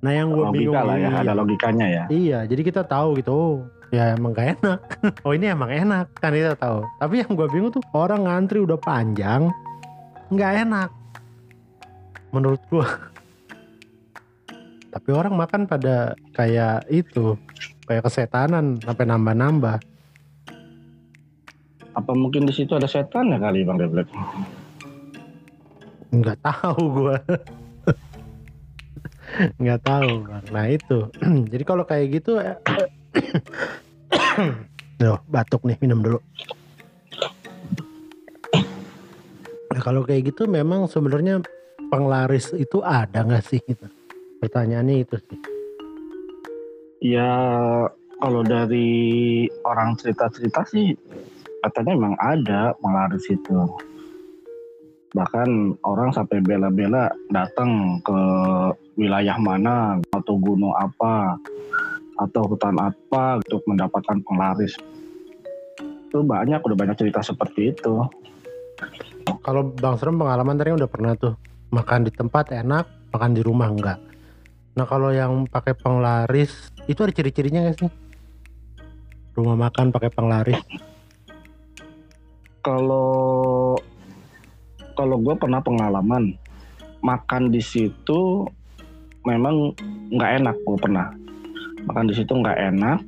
nah 0.01 0.09
yang 0.09 0.33
gue 0.33 0.45
bingung 0.49 0.73
lah 0.73 0.97
ya, 0.97 1.21
ada 1.21 1.37
logikanya 1.37 1.85
ya. 1.85 2.03
Iya, 2.09 2.49
jadi 2.49 2.61
kita 2.65 2.81
tahu 2.89 3.21
gitu. 3.21 3.29
Oh, 3.29 3.55
ya 3.93 4.17
emang 4.17 4.33
gak 4.33 4.57
enak. 4.57 4.81
oh 5.29 5.37
ini 5.37 5.53
emang 5.53 5.69
enak 5.69 6.09
kan 6.17 6.33
kita 6.33 6.57
tahu. 6.57 6.81
Tapi 6.97 7.21
yang 7.21 7.37
gue 7.37 7.45
bingung 7.53 7.69
tuh 7.69 7.85
orang 7.93 8.25
ngantri 8.25 8.65
udah 8.65 8.81
panjang, 8.81 9.53
nggak 10.33 10.65
enak. 10.65 10.89
Menurut 12.33 12.57
gue. 12.73 12.81
Tapi 14.97 15.09
orang 15.13 15.37
makan 15.37 15.69
pada 15.69 16.17
kayak 16.33 16.89
itu, 16.89 17.37
kayak 17.85 18.09
kesetanan 18.09 18.81
sampai 18.81 19.05
nambah-nambah. 19.05 19.77
Apa 21.93 22.11
mungkin 22.17 22.49
di 22.49 22.57
situ 22.57 22.73
ada 22.73 22.89
setan 22.89 23.29
ya 23.29 23.37
kali 23.37 23.61
Bang 23.61 23.77
Deblek? 23.77 24.09
Nggak 26.11 26.39
tahu 26.43 26.81
gue. 26.91 27.15
nggak 29.63 29.79
tahu. 29.81 30.11
Nah 30.51 30.65
itu. 30.67 30.99
jadi 31.51 31.63
kalau 31.63 31.83
kayak 31.87 32.21
gitu, 32.21 32.37
eh, 32.37 32.59
Duh, 35.01 35.17
batuk 35.25 35.65
nih 35.65 35.79
minum 35.81 36.03
dulu. 36.03 36.19
Nah, 39.71 39.81
kalau 39.81 40.05
kayak 40.05 40.35
gitu 40.35 40.45
memang 40.45 40.85
sebenarnya 40.85 41.41
penglaris 41.89 42.53
itu 42.53 42.83
ada 42.85 43.23
nggak 43.23 43.41
sih 43.47 43.63
gitu? 43.65 43.87
Pertanyaannya 44.43 44.95
itu 45.01 45.15
sih. 45.25 45.39
Ya 47.01 47.31
kalau 48.21 48.45
dari 48.45 49.49
orang 49.65 49.97
cerita-cerita 49.97 50.61
sih 50.69 50.93
katanya 51.65 51.97
memang 51.97 52.15
ada 52.21 52.77
penglaris 52.77 53.25
itu. 53.25 53.57
Bahkan 55.11 55.79
orang 55.83 56.15
sampai 56.15 56.39
bela-bela 56.39 57.11
datang 57.27 57.99
ke 57.99 58.19
wilayah 58.95 59.35
mana 59.35 59.99
atau 60.15 60.39
gunung 60.39 60.71
apa 60.75 61.35
atau 62.15 62.41
hutan 62.47 62.77
apa 62.79 63.41
untuk 63.43 63.61
mendapatkan 63.67 64.17
penglaris. 64.23 64.77
Itu 66.07 66.23
banyak, 66.23 66.63
udah 66.63 66.77
banyak 66.77 66.95
cerita 66.95 67.19
seperti 67.19 67.75
itu. 67.75 68.07
Kalau 69.41 69.73
Bang 69.73 69.97
Serem 69.97 70.21
pengalaman 70.21 70.55
tadi 70.55 70.71
udah 70.75 70.89
pernah 70.89 71.13
tuh 71.17 71.33
makan 71.73 72.07
di 72.07 72.11
tempat 72.13 72.51
enak, 72.51 72.85
makan 73.11 73.31
di 73.35 73.41
rumah 73.41 73.71
enggak. 73.71 73.99
Nah 74.77 74.85
kalau 74.87 75.11
yang 75.11 75.43
pakai 75.47 75.75
penglaris 75.75 76.71
itu 76.87 76.99
ada 77.03 77.11
ciri-cirinya 77.11 77.67
nggak 77.67 77.77
sih? 77.83 77.91
Rumah 79.35 79.55
makan 79.67 79.91
pakai 79.91 80.11
penglaris. 80.11 80.59
Kalau 82.61 83.09
kalau 85.01 85.17
gue 85.17 85.33
pernah 85.33 85.57
pengalaman 85.65 86.37
makan 87.01 87.49
di 87.49 87.57
situ 87.57 88.45
memang 89.25 89.73
nggak 90.13 90.31
enak 90.37 90.55
gue 90.61 90.77
pernah. 90.77 91.09
Makan 91.89 92.05
di 92.05 92.13
situ 92.13 92.29
nggak 92.29 92.59
enak 92.69 93.01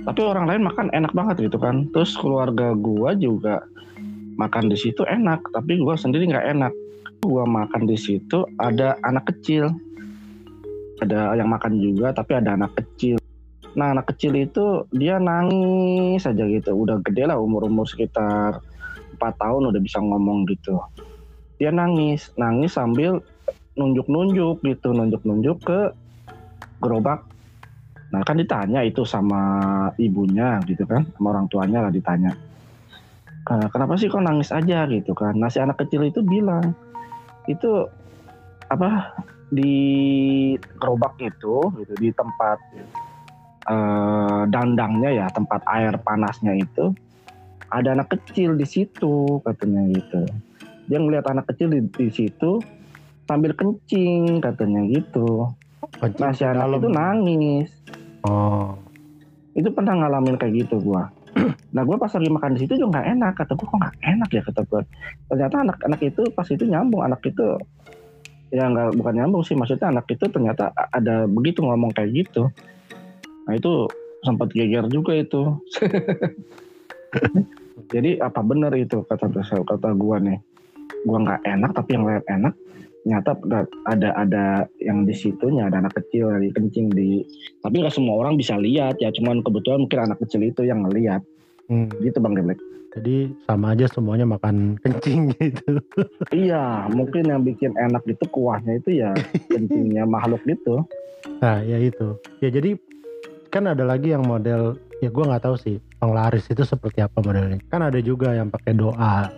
tapi 0.00 0.24
orang 0.24 0.48
lain 0.48 0.64
makan 0.64 0.88
enak 0.96 1.12
banget 1.12 1.44
gitu 1.44 1.60
kan. 1.60 1.84
Terus 1.92 2.16
keluarga 2.16 2.72
gue 2.72 3.10
juga 3.20 3.60
makan 4.40 4.72
di 4.72 4.80
situ 4.80 5.04
enak 5.04 5.44
tapi 5.52 5.76
gue 5.76 5.92
sendiri 5.92 6.24
nggak 6.24 6.56
enak. 6.56 6.72
Gue 7.20 7.44
makan 7.44 7.84
di 7.84 8.00
situ 8.00 8.48
ada 8.56 8.96
anak 9.04 9.28
kecil. 9.28 9.68
Ada 11.04 11.36
yang 11.36 11.52
makan 11.52 11.84
juga 11.84 12.16
tapi 12.16 12.40
ada 12.40 12.56
anak 12.56 12.80
kecil. 12.80 13.20
Nah 13.76 13.92
anak 13.92 14.08
kecil 14.16 14.40
itu 14.40 14.88
dia 14.96 15.20
nangis 15.20 16.24
saja 16.24 16.48
gitu. 16.48 16.72
Udah 16.72 16.96
gede 17.04 17.28
lah 17.28 17.36
umur 17.36 17.68
umur 17.68 17.84
sekitar 17.84 18.64
empat 19.20 19.36
tahun 19.36 19.68
udah 19.68 19.80
bisa 19.84 20.00
ngomong 20.00 20.48
gitu 20.48 20.80
dia 21.60 21.68
nangis. 21.68 22.32
Nangis 22.40 22.72
sambil 22.72 23.20
nunjuk-nunjuk 23.76 24.64
gitu. 24.64 24.96
Nunjuk-nunjuk 24.96 25.60
ke 25.60 25.80
gerobak. 26.80 27.28
Nah 28.10 28.24
kan 28.24 28.40
ditanya 28.40 28.80
itu 28.80 29.04
sama 29.04 29.42
ibunya 30.00 30.56
gitu 30.64 30.88
kan. 30.88 31.04
Sama 31.14 31.36
orang 31.36 31.46
tuanya 31.52 31.84
lah 31.84 31.92
ditanya. 31.92 32.32
"Eh, 33.44 33.68
kenapa 33.68 34.00
sih 34.00 34.08
kok 34.08 34.24
nangis 34.24 34.50
aja? 34.50 34.88
gitu 34.88 35.12
kan. 35.12 35.36
Nah 35.36 35.52
si 35.52 35.60
anak 35.60 35.84
kecil 35.84 36.08
itu 36.08 36.24
bilang 36.24 36.72
itu 37.44 37.84
apa 38.70 39.12
di 39.50 39.74
gerobak 40.78 41.18
itu 41.18 41.74
gitu 41.82 41.94
di 41.98 42.08
tempat 42.14 42.58
eh, 43.66 44.42
dandangnya 44.46 45.10
ya 45.10 45.26
tempat 45.34 45.60
air 45.66 45.98
panasnya 45.98 46.54
itu 46.54 46.94
ada 47.70 47.98
anak 47.98 48.14
kecil 48.14 48.54
di 48.54 48.66
situ 48.66 49.42
katanya 49.42 49.90
gitu 49.90 50.22
dia 50.90 50.98
ngeliat 50.98 51.22
anak 51.30 51.46
kecil 51.54 51.70
di, 51.70 51.86
di 51.86 52.10
situ 52.10 52.58
sambil 53.30 53.54
kencing 53.54 54.42
katanya 54.42 54.82
gitu. 54.90 55.46
Kencing 56.02 56.18
nah 56.18 56.34
si 56.34 56.42
anak 56.42 56.66
dalam. 56.66 56.78
itu 56.82 56.88
nangis. 56.90 57.70
Oh, 58.26 58.74
itu 59.54 59.70
pernah 59.70 60.02
ngalamin 60.02 60.34
kayak 60.34 60.66
gitu 60.66 60.82
gua. 60.82 61.06
Nah 61.70 61.86
gua 61.86 61.94
pas 61.94 62.10
lagi 62.10 62.26
makan 62.26 62.58
di 62.58 62.66
situ 62.66 62.74
juga 62.74 62.98
nggak 62.98 63.08
enak. 63.14 63.32
Kata 63.38 63.54
gua 63.54 63.66
kok 63.70 63.78
nggak 63.78 63.96
enak 64.02 64.28
ya? 64.34 64.42
kata 64.42 64.60
gua. 64.66 64.82
Ternyata 65.30 65.56
anak-anak 65.62 66.00
itu 66.02 66.22
pas 66.34 66.48
itu 66.50 66.64
nyambung. 66.66 67.06
Anak 67.06 67.22
itu 67.22 67.46
ya 68.50 68.66
nggak 68.66 68.98
bukan 68.98 69.14
nyambung 69.14 69.42
sih. 69.46 69.54
Maksudnya 69.54 69.94
anak 69.94 70.10
itu 70.10 70.26
ternyata 70.26 70.74
ada 70.74 71.30
begitu 71.30 71.62
ngomong 71.62 71.94
kayak 71.94 72.26
gitu. 72.26 72.50
Nah 73.46 73.54
itu 73.54 73.86
sempat 74.26 74.50
geger 74.50 74.90
juga 74.90 75.14
itu. 75.14 75.54
Jadi 77.94 78.18
apa 78.18 78.42
benar 78.42 78.74
itu? 78.74 79.06
Kata 79.06 79.30
kata 79.46 79.94
gua 79.94 80.18
nih 80.18 80.42
gua 81.06 81.18
nggak 81.24 81.40
enak 81.46 81.70
tapi 81.76 81.90
yang 81.96 82.04
lain 82.08 82.24
enak 82.28 82.54
nyata 83.00 83.32
ada 83.88 84.12
ada 84.12 84.44
yang 84.76 85.08
di 85.08 85.16
situnya 85.16 85.72
ada 85.72 85.80
anak 85.80 85.96
kecil 85.96 86.36
dari 86.36 86.52
kencing 86.52 86.92
di 86.92 87.24
tapi 87.64 87.80
nggak 87.80 87.96
semua 87.96 88.20
orang 88.20 88.36
bisa 88.36 88.60
lihat 88.60 89.00
ya 89.00 89.08
cuman 89.08 89.40
kebetulan 89.40 89.88
mungkin 89.88 90.00
anak 90.04 90.20
kecil 90.20 90.44
itu 90.44 90.68
yang 90.68 90.84
ngelihat 90.84 91.24
hmm. 91.72 91.88
gitu 92.04 92.20
bang 92.20 92.36
Deblek 92.36 92.60
jadi 92.90 93.32
sama 93.48 93.72
aja 93.72 93.88
semuanya 93.88 94.28
makan 94.28 94.76
kencing 94.84 95.32
gitu. 95.40 95.80
iya 96.36 96.84
mungkin 96.92 97.24
yang 97.24 97.40
bikin 97.40 97.72
enak 97.80 98.04
itu 98.04 98.24
kuahnya 98.28 98.76
itu 98.84 99.00
ya 99.00 99.16
kencingnya 99.54 100.04
makhluk 100.04 100.44
gitu 100.44 100.84
Nah, 101.40 101.60
ya 101.64 101.78
itu. 101.80 102.16
Ya 102.40 102.48
jadi 102.52 102.76
kan 103.50 103.66
ada 103.66 103.82
lagi 103.82 104.14
yang 104.14 104.24
model 104.24 104.78
ya 105.02 105.08
gua 105.10 105.34
nggak 105.34 105.44
tahu 105.48 105.56
sih 105.58 105.76
penglaris 105.98 106.46
itu 106.48 106.62
seperti 106.64 107.04
apa 107.04 107.20
modelnya. 107.20 107.60
Kan 107.68 107.84
ada 107.84 107.98
juga 108.00 108.32
yang 108.32 108.48
pakai 108.48 108.72
doa. 108.76 109.28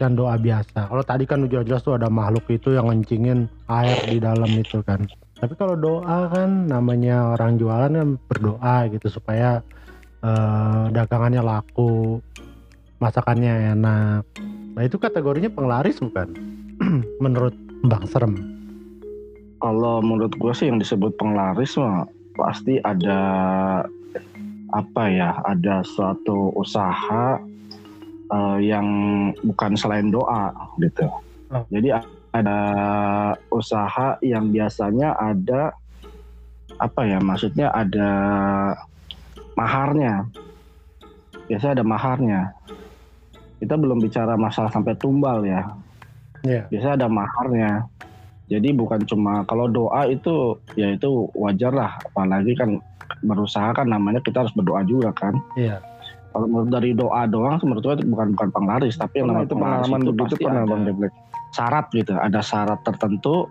Kan 0.00 0.16
doa 0.18 0.34
biasa. 0.40 0.88
Kalau 0.88 1.04
tadi 1.04 1.24
kan 1.28 1.44
udah 1.44 1.62
jelas 1.62 1.84
tuh 1.84 1.94
ada 1.96 2.08
makhluk 2.08 2.48
itu 2.50 2.74
yang 2.74 2.88
ngencingin 2.88 3.46
air 3.68 3.98
di 4.08 4.18
dalam 4.18 4.50
itu 4.56 4.80
kan. 4.82 5.04
Tapi 5.42 5.58
kalau 5.58 5.74
doa 5.74 6.30
kan 6.30 6.70
namanya 6.70 7.34
orang 7.34 7.58
jualan 7.58 7.92
kan 7.92 8.08
berdoa 8.30 8.88
gitu 8.90 9.10
supaya 9.10 9.60
eh, 10.22 10.84
dagangannya 10.94 11.42
laku, 11.42 12.22
masakannya 13.02 13.74
enak. 13.74 14.22
Nah 14.72 14.82
itu 14.86 14.96
kategorinya 14.96 15.50
penglaris 15.52 15.98
bukan? 16.00 16.32
Menurut 17.24 17.54
Bang 17.82 18.06
Serem. 18.06 18.38
kalau 19.62 20.02
menurut 20.02 20.34
gue 20.34 20.50
sih 20.58 20.66
yang 20.66 20.82
disebut 20.82 21.14
penglaris 21.14 21.78
mah 21.78 22.02
pasti 22.34 22.82
ada 22.82 23.20
apa 24.74 25.02
ya 25.06 25.38
ada 25.46 25.86
suatu 25.86 26.50
usaha 26.58 27.38
eh, 28.32 28.58
yang 28.64 28.86
bukan 29.44 29.76
selain 29.76 30.08
doa 30.08 30.50
gitu. 30.80 31.06
Oh. 31.52 31.68
jadi 31.68 32.00
ada 32.32 32.60
usaha 33.52 34.16
yang 34.24 34.48
biasanya 34.48 35.12
ada 35.20 35.76
apa 36.80 37.04
ya 37.04 37.20
maksudnya 37.20 37.68
ada 37.68 38.10
maharnya. 39.52 40.26
Biasa 41.46 41.76
ada 41.76 41.84
maharnya. 41.84 42.56
Kita 43.60 43.76
belum 43.76 44.00
bicara 44.00 44.34
masalah 44.40 44.72
sampai 44.72 44.96
tumbal 44.96 45.44
ya. 45.44 45.62
Iya. 46.42 46.66
biasa 46.66 46.98
ada 46.98 47.06
maharnya. 47.06 47.86
Jadi 48.50 48.74
bukan 48.74 49.06
cuma 49.06 49.46
kalau 49.46 49.70
doa 49.70 50.10
itu 50.10 50.58
ya 50.74 50.90
itu 50.90 51.30
wajar 51.38 51.70
lah. 51.70 52.00
Apalagi 52.10 52.58
kan 52.58 52.82
berusaha 53.22 53.70
kan 53.70 53.86
namanya 53.86 54.18
kita 54.24 54.42
harus 54.42 54.56
berdoa 54.56 54.82
juga 54.82 55.14
kan. 55.14 55.38
Iya. 55.54 55.78
Kalau 56.32 56.46
menurut 56.48 56.70
dari 56.72 56.90
doa 56.96 57.28
doang 57.28 57.60
menurut 57.60 57.82
gue 57.84 57.96
bukan 58.08 58.32
bukan 58.32 58.48
penglaris 58.50 58.96
tapi 58.96 59.20
yang 59.20 59.28
namanya 59.30 59.52
itu 59.52 59.56
pengalaman 59.56 60.00
itu 60.00 60.12
begitu 60.16 60.34
pasti 60.34 60.44
pernah, 60.48 60.64
Bang 60.64 60.82
Deblek? 60.88 61.12
syarat 61.52 61.86
gitu 61.92 62.16
ada 62.16 62.40
syarat 62.40 62.80
tertentu. 62.82 63.46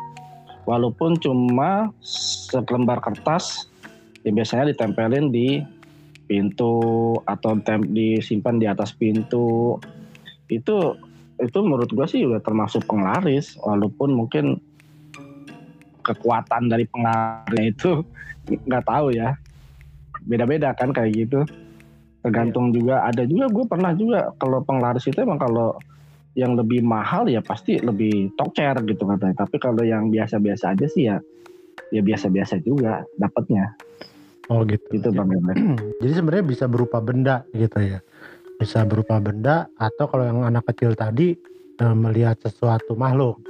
Walaupun 0.66 1.18
cuma 1.18 1.90
selembar 2.06 3.02
kertas 3.02 3.66
yang 4.22 4.38
biasanya 4.38 4.70
ditempelin 4.70 5.34
di 5.34 5.66
pintu 6.30 7.18
atau 7.26 7.58
disimpan 7.90 8.62
di 8.62 8.70
atas 8.70 8.94
pintu. 8.94 9.82
Itu 10.46 10.98
itu 11.42 11.60
menurut 11.66 11.90
gue 11.90 12.06
sih 12.06 12.22
udah 12.30 12.42
termasuk 12.46 12.86
penglaris 12.86 13.58
walaupun 13.58 14.14
mungkin 14.14 14.62
kekuatan 16.06 16.70
dari 16.70 16.86
penglarisnya 16.86 17.64
itu 17.66 17.92
nggak 18.70 18.86
tahu 18.86 19.18
ya. 19.18 19.34
Beda-beda 20.22 20.78
kan 20.78 20.94
kayak 20.94 21.26
gitu 21.26 21.42
tergantung 22.22 22.70
juga 22.70 23.02
ada 23.06 23.26
juga 23.26 23.50
gue 23.50 23.66
pernah 23.66 23.92
juga 23.98 24.30
kalau 24.38 24.62
penglaris 24.62 25.10
itu 25.10 25.18
emang 25.26 25.42
kalau 25.42 25.74
yang 26.38 26.56
lebih 26.56 26.80
mahal 26.80 27.28
ya 27.28 27.44
pasti 27.44 27.82
lebih 27.82 28.32
tocer 28.40 28.80
gitu 28.88 29.04
katanya. 29.04 29.44
Tapi 29.44 29.56
kalau 29.60 29.84
yang 29.84 30.08
biasa-biasa 30.08 30.78
aja 30.78 30.88
sih 30.88 31.12
ya 31.12 31.18
ya 31.92 32.00
biasa-biasa 32.00 32.64
juga 32.64 33.04
dapatnya. 33.20 33.76
Oh 34.48 34.64
gitu. 34.64 34.84
Gitu 34.96 35.10
Bang. 35.12 35.32
Jadi 36.00 36.14
sebenarnya 36.18 36.46
bisa 36.48 36.66
berupa 36.72 37.04
benda 37.04 37.44
gitu 37.52 37.80
ya. 37.84 38.00
Bisa 38.56 38.88
berupa 38.88 39.20
benda 39.20 39.68
atau 39.76 40.08
kalau 40.08 40.24
yang 40.24 40.40
anak 40.48 40.64
kecil 40.72 40.96
tadi 40.96 41.36
eh, 41.80 41.96
melihat 41.96 42.40
sesuatu 42.40 42.96
makhluk. 42.96 43.44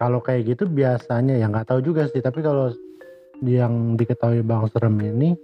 Kalau 0.00 0.18
kayak 0.24 0.56
gitu 0.56 0.66
biasanya 0.66 1.36
ya 1.36 1.46
nggak 1.52 1.68
tahu 1.68 1.84
juga 1.84 2.08
sih. 2.08 2.24
Tapi 2.24 2.40
kalau 2.40 2.72
yang 3.44 3.98
diketahui 3.98 4.40
Bang 4.46 4.70
Serem 4.70 4.96
ini, 5.02 5.34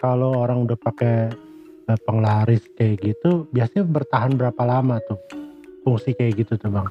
kalau 0.00 0.32
orang 0.40 0.64
udah 0.64 0.80
pakai 0.80 1.28
eh, 1.92 1.98
penglaris 2.08 2.64
kayak 2.80 3.04
gitu, 3.04 3.44
biasanya 3.52 3.84
bertahan 3.84 4.32
berapa 4.32 4.62
lama 4.64 4.96
tuh 5.04 5.20
fungsi 5.84 6.16
kayak 6.16 6.40
gitu 6.40 6.56
tuh 6.56 6.72
Bang? 6.72 6.88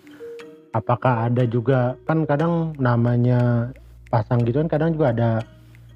Apakah 0.69 1.25
ada 1.25 1.49
juga 1.49 1.97
kan 2.05 2.29
kadang 2.29 2.77
namanya 2.77 3.73
pasang 4.13 4.45
gitu 4.45 4.61
kan 4.61 4.69
kadang 4.69 4.93
juga 4.93 5.09
ada 5.09 5.31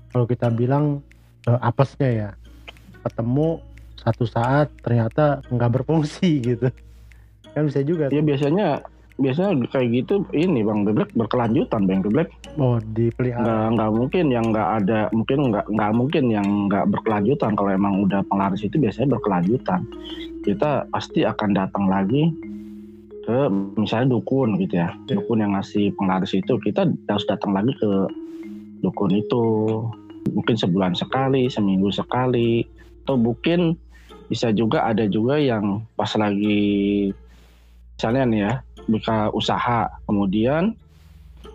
kalau 0.09 0.25
kita 0.25 0.49
bilang 0.49 1.05
eh, 1.45 1.59
apesnya 1.61 2.09
ya. 2.09 2.29
Ketemu 3.05 3.61
satu 3.99 4.23
saat 4.25 4.73
ternyata 4.81 5.45
nggak 5.53 5.71
berfungsi 5.81 6.41
gitu. 6.49 6.73
Kan 7.53 7.69
bisa 7.69 7.85
juga 7.85 8.09
Ya 8.09 8.25
biasanya 8.25 8.81
biasanya 9.21 9.69
kayak 9.69 9.89
gitu 9.93 10.25
ini 10.33 10.65
Bang 10.65 10.89
Geblek 10.89 11.13
berkelanjutan 11.13 11.85
Bang 11.85 12.01
Geblek. 12.01 12.33
oh 12.57 12.81
dipelihara. 12.81 13.45
Nggak 13.45 13.65
nggak 13.77 13.91
mungkin 13.93 14.25
yang 14.33 14.45
nggak 14.49 14.69
ada 14.83 14.99
mungkin 15.13 15.39
nggak 15.53 15.65
nggak 15.69 15.91
mungkin 15.93 16.23
yang 16.33 16.47
nggak 16.69 16.85
berkelanjutan. 16.89 17.51
Kalau 17.53 17.71
emang 17.71 17.93
udah 18.09 18.21
penglaris 18.25 18.65
itu 18.65 18.75
biasanya 18.81 19.13
berkelanjutan. 19.17 19.81
Kita 20.41 20.89
pasti 20.89 21.21
akan 21.23 21.49
datang 21.53 21.85
lagi 21.87 22.33
ke 23.23 23.37
misalnya 23.79 24.17
dukun 24.17 24.59
gitu 24.59 24.81
ya. 24.81 24.89
Iya. 24.91 25.15
dukun 25.21 25.39
yang 25.39 25.53
ngasih 25.55 25.93
penglaris 25.95 26.33
itu 26.35 26.53
kita 26.59 26.89
harus 27.07 27.25
datang 27.29 27.53
lagi 27.53 27.71
ke 27.77 27.91
dukun 28.81 29.13
itu. 29.13 29.45
Mungkin 30.33 30.55
sebulan 30.57 30.97
sekali 30.97 31.47
seminggu 31.47 31.93
sekali. 31.93 32.65
Atau 33.03 33.19
mungkin 33.19 33.75
bisa 34.31 34.49
juga 34.55 34.87
ada 34.87 35.05
juga 35.05 35.37
yang 35.37 35.83
pas 35.93 36.09
lagi 36.15 37.11
misalnya 37.93 38.23
nih 38.25 38.41
ya 38.41 38.53
buka 38.87 39.29
usaha. 39.31 39.89
Kemudian 40.07 40.75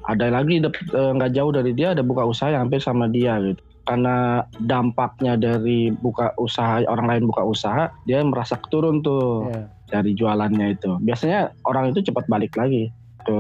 ada 0.08 0.26
lagi 0.32 0.60
eh, 0.60 1.10
nggak 1.16 1.32
jauh 1.36 1.52
dari 1.52 1.72
dia 1.76 1.92
ada 1.92 2.04
buka 2.04 2.24
usaha 2.24 2.48
yang 2.52 2.68
hampir 2.68 2.80
sama 2.80 3.08
dia 3.08 3.36
gitu. 3.40 3.60
Karena 3.88 4.44
dampaknya 4.60 5.40
dari 5.40 5.88
buka 5.88 6.36
usaha 6.36 6.84
orang 6.84 7.06
lain 7.08 7.24
buka 7.32 7.40
usaha 7.44 7.88
dia 8.04 8.20
merasa 8.20 8.60
turun 8.68 9.00
tuh 9.00 9.48
Iya. 9.48 9.64
dari 9.88 10.12
jualannya 10.12 10.76
itu. 10.76 11.00
Biasanya 11.00 11.56
orang 11.64 11.96
itu 11.96 12.04
cepat 12.04 12.28
balik 12.28 12.52
lagi 12.56 12.92
ke 13.24 13.38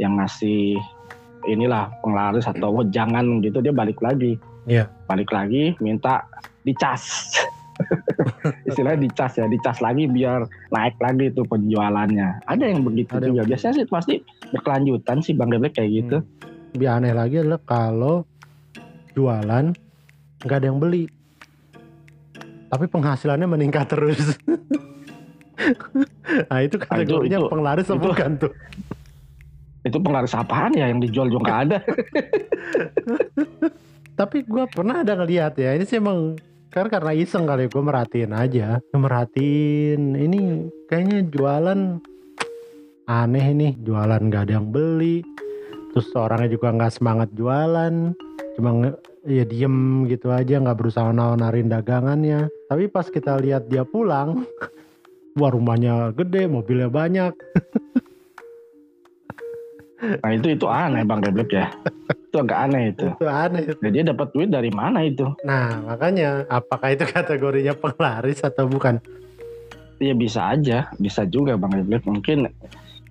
yang 0.00 0.16
ngasih 0.16 0.80
inilah 1.44 1.92
penglaris 2.00 2.48
atau 2.48 2.80
jangan 2.88 3.44
gitu 3.44 3.60
dia 3.60 3.72
balik 3.72 4.00
lagi. 4.00 4.40
Iya. 4.64 4.88
balik 5.04 5.28
lagi 5.28 5.76
minta 5.76 6.24
dicas 6.64 7.36
istilahnya 8.68 8.98
dicas 9.02 9.32
ya 9.34 9.44
dicas 9.44 9.78
lagi 9.78 10.06
biar 10.06 10.46
naik 10.70 10.94
lagi 10.98 11.30
tuh 11.30 11.44
penjualannya. 11.44 12.42
Ada 12.44 12.64
yang 12.66 12.80
begitu 12.82 13.10
Ada 13.10 13.22
yang 13.22 13.30
juga. 13.30 13.40
begitu. 13.40 13.50
biasanya 13.50 13.72
sih 13.74 13.86
pasti 13.86 14.14
berkelanjutan 14.50 15.16
sih 15.20 15.32
bang 15.32 15.48
Geblek 15.50 15.72
kayak 15.74 15.90
gitu. 15.92 16.16
Hmm. 16.18 16.26
lebih 16.74 16.88
aneh 16.90 17.12
lagi 17.12 17.34
adalah 17.38 17.60
kalau 17.62 18.14
jualan 19.12 19.64
nggak 20.40 20.56
ada 20.58 20.66
yang 20.66 20.76
beli. 20.76 21.04
Tapi 22.66 22.84
penghasilannya 22.86 23.46
meningkat 23.46 23.86
terus. 23.88 24.34
Nah 26.24 26.60
itu 26.60 26.76
kategorinya 26.76 27.38
itu- 27.38 27.48
penglaris 27.48 27.86
itu- 27.86 27.96
bukan 27.96 28.30
tuh? 28.36 28.52
Itu 29.80 29.96
penglaris 29.96 30.34
apaan 30.34 30.72
ya 30.72 30.88
yang 30.88 30.98
dijual 30.98 31.30
juga 31.30 31.46
nggak 31.46 31.60
ada? 31.62 31.78
Tapi 34.18 34.42
gua 34.44 34.64
pernah 34.66 35.00
ada 35.00 35.14
ngeliat 35.14 35.54
ya 35.54 35.72
ini 35.72 35.84
sih 35.84 35.98
emang 35.98 36.36
karena 36.74 36.90
karena 36.90 37.12
iseng 37.14 37.46
kali 37.46 37.70
gue 37.70 37.82
merhatiin 37.86 38.34
aja. 38.34 38.82
Merhatiin 38.90 40.18
ini 40.18 40.66
kayaknya 40.90 41.22
jualan 41.30 42.02
aneh 43.06 43.46
nih 43.54 43.72
jualan 43.78 44.18
nggak 44.18 44.50
ada 44.50 44.52
yang 44.58 44.74
beli. 44.74 45.22
Terus 45.94 46.10
orangnya 46.18 46.50
juga 46.50 46.74
nggak 46.74 46.94
semangat 46.98 47.30
jualan. 47.38 48.18
Cuma 48.58 48.90
ya 49.22 49.46
diem 49.46 50.10
gitu 50.10 50.34
aja 50.34 50.58
nggak 50.58 50.74
berusaha 50.74 51.14
nawarin 51.14 51.70
dagangannya. 51.70 52.50
Tapi 52.66 52.90
pas 52.90 53.06
kita 53.06 53.38
lihat 53.38 53.70
dia 53.70 53.86
pulang 53.86 54.42
wah 55.38 55.50
rumahnya 55.54 56.10
gede 56.10 56.50
mobilnya 56.50 56.90
banyak. 56.90 57.32
Nah 60.04 60.36
itu 60.36 60.52
itu 60.52 60.68
aneh 60.68 61.00
bang 61.00 61.24
Geblek 61.24 61.48
ya 61.48 61.72
itu 62.34 62.42
agak 62.42 62.58
aneh 62.66 62.82
itu. 62.90 63.06
Itu 63.14 63.26
aneh 63.30 63.62
dan 63.78 63.90
dia 63.94 64.02
dapat 64.02 64.26
duit 64.34 64.50
dari 64.50 64.74
mana 64.74 65.06
itu? 65.06 65.30
Nah 65.46 65.78
makanya 65.86 66.42
apakah 66.50 66.90
itu 66.90 67.06
kategorinya 67.06 67.78
penglaris 67.78 68.42
atau 68.42 68.66
bukan? 68.66 68.98
Ya 70.02 70.18
bisa 70.18 70.50
aja. 70.58 70.90
Bisa 70.98 71.22
juga 71.30 71.54
bang 71.54 71.78
Geblek 71.78 72.02
mungkin 72.10 72.50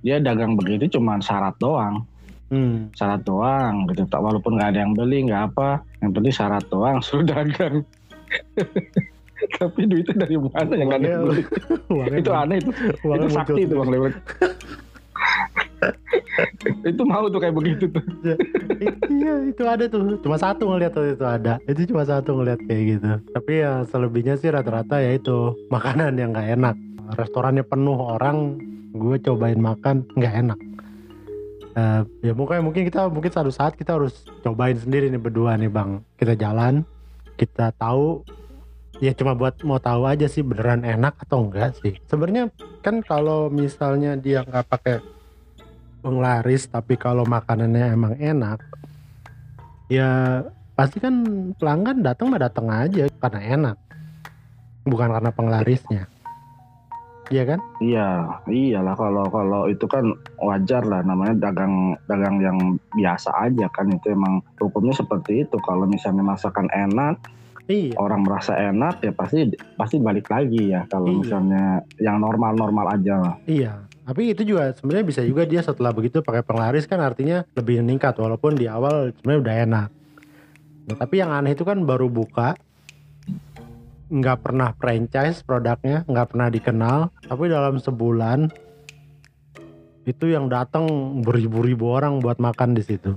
dia 0.03 0.19
dagang 0.19 0.59
begitu 0.59 0.99
cuma 0.99 1.23
syarat 1.23 1.55
doang. 1.63 2.03
Hmm. 2.51 2.91
syarat 2.93 3.23
doang 3.23 3.87
gitu. 3.89 4.05
Tak 4.11 4.19
walaupun 4.19 4.59
nggak 4.59 4.75
ada 4.75 4.79
yang 4.83 4.91
beli 4.91 5.31
nggak 5.31 5.55
apa. 5.55 5.79
Yang 6.03 6.11
penting 6.19 6.33
syarat 6.35 6.65
doang 6.67 6.99
suruh 7.05 7.23
dagang 7.23 7.87
tapi 9.59 9.85
duitnya 9.85 10.25
dari 10.25 10.39
mana 10.39 10.73
yang 10.73 10.89
ada 10.89 11.05
yang 11.05 11.23
beli? 11.29 11.43
itu 12.17 12.31
aneh 12.31 12.57
itu. 12.63 12.71
Uangnya 13.05 13.27
itu 13.27 13.35
sakti 13.35 13.61
itu 13.67 13.73
bang 13.75 13.89
Lewet 13.91 14.13
itu 16.89 17.01
mau 17.05 17.25
tuh 17.29 17.39
kayak 17.39 17.55
begitu 17.55 17.85
tuh. 17.89 18.03
Iya 19.13 19.33
itu 19.47 19.63
ada 19.63 19.85
tuh. 19.87 20.19
Cuma 20.19 20.35
satu 20.35 20.67
ngeliat 20.67 20.91
tuh 20.91 21.15
itu 21.15 21.23
ada. 21.23 21.61
Itu 21.69 21.85
cuma 21.87 22.03
satu 22.03 22.35
ngeliat 22.35 22.59
kayak 22.65 22.83
gitu. 22.97 23.09
Tapi 23.31 23.51
ya 23.61 23.85
selebihnya 23.87 24.35
sih 24.35 24.49
rata-rata 24.49 24.99
ya 24.99 25.15
itu 25.15 25.53
makanan 25.69 26.17
yang 26.17 26.33
nggak 26.33 26.49
enak. 26.59 26.75
Restorannya 27.15 27.63
penuh 27.63 27.95
orang 27.95 28.57
gue 28.93 29.15
cobain 29.21 29.59
makan 29.59 30.03
nggak 30.17 30.33
enak. 30.33 30.59
Eh, 31.73 32.01
ya 32.25 32.33
mungkin 32.37 32.65
mungkin 32.65 32.85
kita 32.85 33.09
mungkin 33.09 33.31
satu 33.33 33.49
saat 33.53 33.73
kita 33.73 33.97
harus 33.97 34.25
cobain 34.45 34.77
sendiri 34.77 35.09
nih 35.13 35.21
berdua 35.21 35.55
nih 35.57 35.69
bang. 35.69 36.01
Kita 36.17 36.33
jalan 36.33 36.83
kita 37.37 37.71
tahu. 37.77 38.25
Ya 39.01 39.11
cuma 39.11 39.33
buat 39.33 39.57
mau 39.65 39.81
tahu 39.81 40.05
aja 40.05 40.29
sih 40.29 40.45
beneran 40.45 40.85
enak 40.85 41.17
atau 41.27 41.49
enggak 41.49 41.75
sih. 41.81 41.97
Sebenarnya 42.07 42.53
kan 42.85 43.01
kalau 43.01 43.49
misalnya 43.49 44.15
dia 44.15 44.45
nggak 44.45 44.65
pakai 44.69 45.12
penglaris 46.03 46.67
tapi 46.67 46.99
kalau 46.99 47.23
makanannya 47.23 47.95
emang 47.95 48.13
enak 48.19 48.59
ya 49.87 50.43
pasti 50.75 50.99
kan 50.99 51.23
pelanggan 51.55 52.03
datang 52.03 52.27
mah 52.27 52.41
datang 52.43 52.67
aja 52.67 53.07
karena 53.23 53.39
enak 53.55 53.77
bukan 54.83 55.09
karena 55.15 55.31
penglarisnya. 55.31 56.03
Iya 57.31 57.55
kan? 57.55 57.59
Iya 57.79 58.07
iyalah 58.51 58.99
kalau 58.99 59.25
kalau 59.31 59.71
itu 59.71 59.87
kan 59.87 60.11
wajar 60.43 60.83
lah 60.83 60.99
namanya 61.07 61.49
dagang 61.49 61.95
dagang 62.11 62.43
yang 62.43 62.57
biasa 62.91 63.31
aja 63.47 63.71
kan 63.71 63.87
itu 63.87 64.11
emang 64.11 64.43
hukumnya 64.59 64.91
seperti 64.91 65.47
itu. 65.47 65.55
Kalau 65.63 65.87
misalnya 65.87 66.19
masakan 66.19 66.67
enak 66.75 67.15
iya. 67.71 67.95
orang 67.95 68.27
merasa 68.27 68.59
enak 68.59 68.99
ya 68.99 69.15
pasti 69.15 69.55
pasti 69.79 70.03
balik 70.03 70.27
lagi 70.27 70.75
ya 70.75 70.83
kalau 70.91 71.07
Iya. 71.07 71.17
misalnya 71.23 71.63
yang 72.03 72.19
normal-normal 72.19 72.91
aja 72.91 73.13
lah. 73.15 73.35
iya 73.47 73.71
tapi 74.03 74.35
itu 74.35 74.43
juga 74.43 74.75
sebenarnya 74.75 75.05
bisa 75.07 75.21
juga 75.23 75.47
dia 75.47 75.63
setelah 75.63 75.95
begitu 75.95 76.19
pakai 76.19 76.43
penglaris 76.43 76.83
kan 76.87 76.99
artinya 76.99 77.47
lebih 77.55 77.79
meningkat 77.79 78.19
walaupun 78.19 78.59
di 78.59 78.67
awal 78.67 79.15
sebenarnya 79.15 79.41
udah 79.41 79.55
enak. 79.67 79.89
Nah, 80.83 80.95
tapi 80.99 81.23
yang 81.23 81.31
aneh 81.31 81.55
itu 81.55 81.63
kan 81.63 81.79
baru 81.87 82.11
buka 82.11 82.59
nggak 84.13 84.39
pernah 84.43 84.75
franchise 84.75 85.41
produknya 85.41 86.03
nggak 86.05 86.35
pernah 86.35 86.47
dikenal 86.51 86.99
tapi 87.25 87.49
dalam 87.49 87.81
sebulan 87.81 88.51
itu 90.03 90.25
yang 90.27 90.51
datang 90.51 90.85
beribu-ribu 91.23 91.87
orang 91.95 92.19
buat 92.19 92.35
makan 92.37 92.75
di 92.75 92.83
situ. 92.83 93.15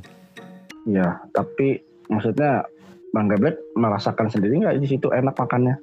Iya, 0.87 1.19
tapi 1.35 1.83
maksudnya 2.07 2.63
Bang 3.11 3.27
Geblek 3.27 3.59
merasakan 3.75 4.31
sendiri 4.31 4.63
nggak 4.63 4.79
di 4.79 4.87
situ 4.87 5.11
enak 5.11 5.35
makannya? 5.35 5.83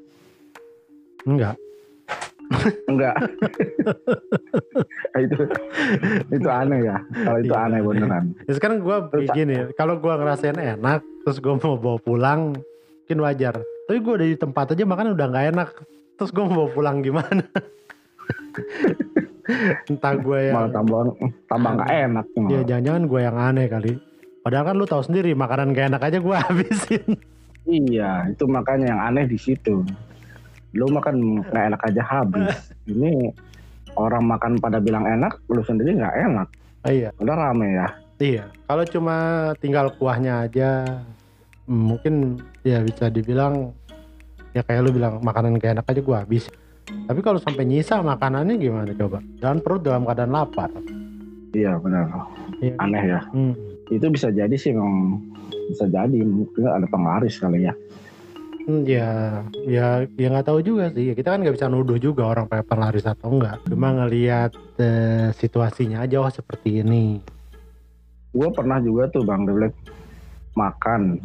enggak 1.24 1.56
Enggak. 2.86 3.16
itu 5.16 5.38
itu 6.30 6.48
aneh 6.48 6.80
ya. 6.84 6.98
Kalau 7.02 7.38
itu 7.40 7.50
Iya. 7.50 7.66
aneh 7.66 7.80
beneran. 7.80 8.24
Ya 8.44 8.54
sekarang 8.54 8.78
gue 8.80 8.98
begini, 9.10 9.56
kalau 9.74 9.98
gue 9.98 10.10
ngerasain 10.10 10.56
enak, 10.56 11.02
terus 11.24 11.38
gue 11.38 11.54
mau 11.54 11.76
bawa 11.76 11.98
pulang, 11.98 12.42
mungkin 13.02 13.20
wajar. 13.20 13.56
Tapi 13.84 13.98
gue 13.98 14.14
udah 14.14 14.28
di 14.28 14.38
tempat 14.38 14.72
aja 14.72 14.84
makan 14.84 15.14
udah 15.14 15.28
nggak 15.28 15.46
enak, 15.52 15.70
terus 16.16 16.30
gue 16.30 16.44
mau 16.44 16.64
bawa 16.64 16.70
pulang 16.72 16.98
gimana? 17.00 17.44
Entah 19.86 20.14
gue 20.16 20.40
yang, 20.42 20.56
Malah 20.56 20.72
tambah 20.72 21.00
tambah 21.46 21.72
nggak 21.76 21.92
enak. 22.02 22.26
ya 22.48 22.60
jangan-jangan 22.66 23.04
gue 23.06 23.20
yang 23.22 23.38
aneh 23.38 23.68
kali. 23.68 23.94
Padahal 24.40 24.66
kan 24.66 24.76
lu 24.76 24.84
tahu 24.84 25.02
sendiri 25.02 25.32
makanan 25.34 25.72
gak 25.72 25.88
enak 25.90 26.02
aja 26.02 26.18
gue 26.20 26.36
habisin. 26.44 27.04
Iya, 27.64 28.28
itu 28.28 28.44
makanya 28.44 28.92
yang 28.92 29.02
aneh 29.02 29.24
di 29.26 29.40
situ. 29.40 29.84
Lu 30.74 30.90
makan 30.90 31.46
nggak 31.46 31.66
enak 31.74 31.82
aja 31.86 32.02
habis. 32.02 32.54
Ini 32.92 33.30
orang 33.98 34.26
makan 34.26 34.58
pada 34.58 34.82
bilang 34.82 35.06
enak, 35.06 35.38
lu 35.50 35.62
sendiri 35.62 35.98
nggak 35.98 36.18
enak. 36.30 36.48
Oh, 36.84 36.92
iya. 36.92 37.10
Udah 37.22 37.36
rame 37.38 37.78
ya. 37.78 37.88
Iya. 38.20 38.44
Kalau 38.68 38.84
cuma 38.90 39.16
tinggal 39.62 39.94
kuahnya 39.96 40.50
aja, 40.50 40.84
mungkin 41.70 42.44
ya 42.66 42.84
bisa 42.84 43.08
dibilang 43.08 43.72
ya 44.52 44.62
kayak 44.62 44.86
lu 44.86 44.92
bilang 44.94 45.24
makanan 45.24 45.58
gak 45.58 45.80
enak 45.80 45.88
aja 45.88 46.02
gua 46.04 46.18
habis. 46.26 46.52
Tapi 46.84 47.20
kalau 47.24 47.40
sampai 47.40 47.64
nyisa 47.64 48.04
makanannya 48.04 48.60
gimana 48.60 48.92
coba? 48.92 49.24
Dan 49.40 49.64
perut 49.64 49.88
dalam 49.88 50.04
keadaan 50.04 50.36
lapar. 50.36 50.70
Iya 51.56 51.80
benar. 51.80 52.28
Iya. 52.60 52.76
Aneh 52.82 53.04
ya. 53.08 53.20
Hmm. 53.32 53.54
Itu 53.88 54.12
bisa 54.12 54.34
jadi 54.34 54.54
sih 54.58 54.76
memang 54.76 55.24
bisa 55.72 55.88
jadi 55.88 56.20
mungkin 56.20 56.68
ada 56.68 56.88
penglaris 56.90 57.40
kali 57.40 57.64
ya. 57.70 57.74
Hmm, 58.64 58.88
ya, 58.88 59.44
ya, 59.68 60.08
ya 60.08 60.28
nggak 60.32 60.48
tahu 60.48 60.64
juga 60.64 60.88
sih. 60.96 61.12
Kita 61.12 61.36
kan 61.36 61.44
nggak 61.44 61.56
bisa 61.60 61.68
nuduh 61.68 62.00
juga 62.00 62.32
orang 62.32 62.48
pakai 62.48 62.64
penglaris 62.64 63.04
atau 63.04 63.36
enggak. 63.36 63.60
Cuma 63.68 63.92
ngelihat 63.92 64.56
eh, 64.80 65.36
situasinya 65.36 66.08
aja 66.08 66.24
oh 66.24 66.32
seperti 66.32 66.80
ini. 66.80 67.20
Gue 68.32 68.50
pernah 68.56 68.80
juga 68.80 69.12
tuh 69.12 69.28
Bang 69.28 69.44
Deblek 69.44 69.76
makan. 70.56 71.20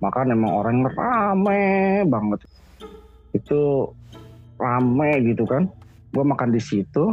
Makan 0.00 0.26
emang 0.32 0.52
orang 0.64 0.76
rame 0.88 1.64
banget. 2.08 2.40
Itu 3.36 3.92
rame 4.56 5.20
gitu 5.28 5.44
kan. 5.44 5.68
Gue 6.08 6.24
makan 6.24 6.56
di 6.56 6.60
situ. 6.64 7.12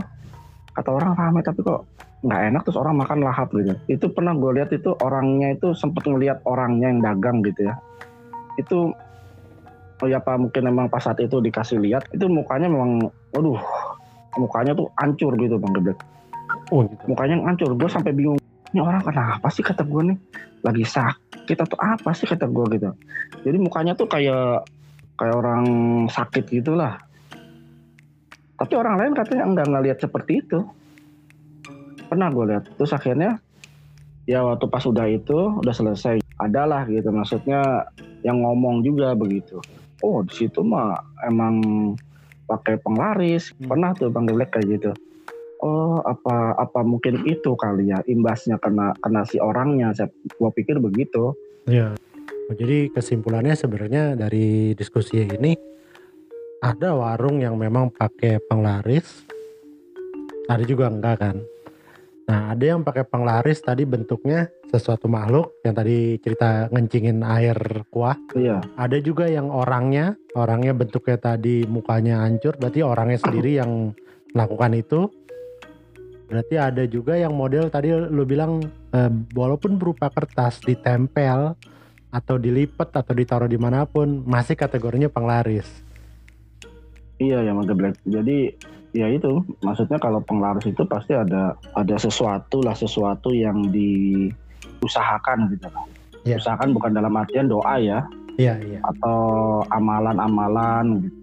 Kata 0.71 0.87
orang 0.87 1.19
rame 1.19 1.43
tapi 1.43 1.59
kok 1.59 1.83
nggak 2.23 2.41
enak 2.47 2.61
terus 2.63 2.79
orang 2.79 2.95
makan 2.95 3.27
lahap 3.27 3.51
gitu. 3.51 3.75
Itu 3.91 4.07
pernah 4.15 4.31
gue 4.39 4.55
lihat 4.55 4.71
itu 4.71 4.95
orangnya 5.03 5.51
itu 5.51 5.75
sempat 5.75 6.07
ngelihat 6.07 6.39
orangnya 6.47 6.95
yang 6.95 7.03
dagang 7.03 7.43
gitu 7.43 7.67
ya. 7.67 7.75
Itu 8.59 8.91
oh 10.01 10.07
ya 10.09 10.17
apa 10.17 10.35
mungkin 10.35 10.65
emang 10.65 10.89
pas 10.89 11.05
saat 11.05 11.21
itu 11.21 11.37
dikasih 11.37 11.77
lihat 11.77 12.09
itu 12.09 12.25
mukanya 12.25 12.65
memang 12.65 13.05
waduh 13.37 13.61
mukanya 14.33 14.73
tuh 14.73 14.89
hancur 14.97 15.37
gitu 15.37 15.61
Bang 15.61 15.77
Deblek 15.77 16.01
Oh 16.71 16.87
gitu. 16.87 17.03
mukanya 17.07 17.35
hancur. 17.43 17.75
Gue 17.75 17.89
sampai 17.91 18.15
bingung 18.15 18.39
ini 18.71 18.79
orang 18.79 19.03
kenapa 19.03 19.47
sih 19.51 19.63
kata 19.63 19.83
gue 19.83 20.01
nih? 20.13 20.17
Lagi 20.63 20.85
sakit 20.87 21.57
atau 21.57 21.77
apa 21.79 22.15
sih 22.15 22.27
kata 22.27 22.47
gue 22.47 22.65
gitu. 22.79 22.91
Jadi 23.43 23.57
mukanya 23.59 23.93
tuh 23.95 24.07
kayak 24.07 24.63
kayak 25.19 25.35
orang 25.35 25.65
sakit 26.07 26.47
gitulah. 26.47 26.95
Tapi 28.55 28.73
orang 28.77 28.95
lain 29.01 29.13
katanya 29.17 29.43
enggak 29.49 29.67
ngelihat 29.67 29.97
seperti 29.99 30.39
itu. 30.39 30.59
Pernah 32.07 32.31
gue 32.31 32.45
lihat. 32.55 32.63
Terus 32.79 32.91
akhirnya 32.95 33.41
ya 34.29 34.45
waktu 34.45 34.65
pas 34.71 34.85
udah 34.87 35.07
itu 35.11 35.39
udah 35.59 35.73
selesai 35.75 36.20
adalah 36.41 36.89
gitu. 36.89 37.13
Maksudnya 37.13 37.85
yang 38.25 38.41
ngomong 38.41 38.81
juga 38.81 39.13
begitu. 39.13 39.61
Oh 40.01 40.25
di 40.25 40.33
situ 40.33 40.65
mah 40.65 40.97
emang 41.29 41.61
pakai 42.49 42.81
penglaris. 42.81 43.53
Hmm. 43.61 43.69
pernah 43.69 43.91
tuh 43.93 44.09
bang 44.09 44.25
Deblek 44.25 44.49
kayak 44.51 44.67
gitu. 44.67 44.91
Oh 45.61 46.01
apa 46.01 46.57
apa 46.57 46.81
mungkin 46.81 47.21
itu 47.29 47.53
kali 47.53 47.93
ya? 47.93 48.01
Imbasnya 48.09 48.57
kena 48.57 48.97
kena 48.99 49.21
si 49.29 49.37
orangnya. 49.37 49.93
Saya 49.93 50.09
gua 50.41 50.49
pikir 50.49 50.81
begitu. 50.81 51.37
Ya. 51.69 51.93
Jadi 52.51 52.91
kesimpulannya 52.91 53.55
sebenarnya 53.55 54.17
dari 54.19 54.75
diskusi 54.75 55.23
ini 55.23 55.55
ada 56.59 56.93
warung 56.93 57.39
yang 57.39 57.55
memang 57.55 57.89
pakai 57.95 58.43
penglaris, 58.43 59.23
ada 60.51 60.61
juga 60.67 60.91
enggak 60.91 61.15
kan. 61.23 61.37
Nah 62.27 62.51
ada 62.51 62.63
yang 62.75 62.83
pakai 62.83 63.07
penglaris 63.07 63.63
tadi 63.63 63.87
bentuknya 63.87 64.51
sesuatu 64.71 65.11
makhluk 65.11 65.59
yang 65.67 65.75
tadi 65.75 66.15
cerita 66.23 66.71
ngencingin 66.71 67.21
air 67.27 67.83
kuah. 67.91 68.15
iya 68.33 68.63
Ada 68.79 69.03
juga 69.03 69.27
yang 69.27 69.51
orangnya, 69.51 70.15
orangnya 70.31 70.71
bentuknya 70.71 71.19
tadi 71.19 71.67
mukanya 71.67 72.23
hancur, 72.23 72.55
berarti 72.55 72.79
orangnya 72.79 73.19
sendiri 73.19 73.51
yang 73.61 73.91
melakukan 74.31 74.71
itu. 74.79 75.01
Berarti 76.31 76.55
ada 76.55 76.87
juga 76.87 77.19
yang 77.19 77.35
model 77.35 77.67
tadi 77.67 77.91
lu 77.91 78.23
bilang 78.23 78.63
eh, 78.95 79.11
walaupun 79.35 79.75
berupa 79.75 80.07
kertas 80.07 80.63
ditempel 80.63 81.59
atau 82.11 82.35
dilipat 82.39 82.91
atau 82.95 83.11
ditaruh 83.11 83.51
di 83.51 83.59
mana 83.59 83.83
pun 83.83 84.23
masih 84.23 84.55
kategorinya 84.55 85.11
penglaris. 85.11 85.67
iya 87.21 87.45
ya 87.45 87.53
bang 87.53 87.67
Deblek 87.69 87.95
jadi 88.03 88.37
ya 88.91 89.07
itu 89.07 89.45
maksudnya 89.63 90.01
kalau 90.01 90.19
penglaris 90.19 90.67
itu 90.67 90.83
pasti 90.83 91.15
ada 91.15 91.55
ada 91.77 91.95
sesuatu 91.95 92.59
lah 92.59 92.75
sesuatu 92.75 93.31
yang 93.31 93.71
diusahakan 94.81 95.47
gitu 95.53 95.69
lah 95.69 95.85
Iya. 96.21 96.37
usahakan 96.37 96.69
bukan 96.77 96.91
dalam 96.93 97.13
artian 97.17 97.49
doa 97.49 97.81
ya 97.81 98.05
Iya 98.37 98.57
iya. 98.61 98.79
atau 98.85 99.61
amalan-amalan 99.69 101.05
gitu. 101.05 101.17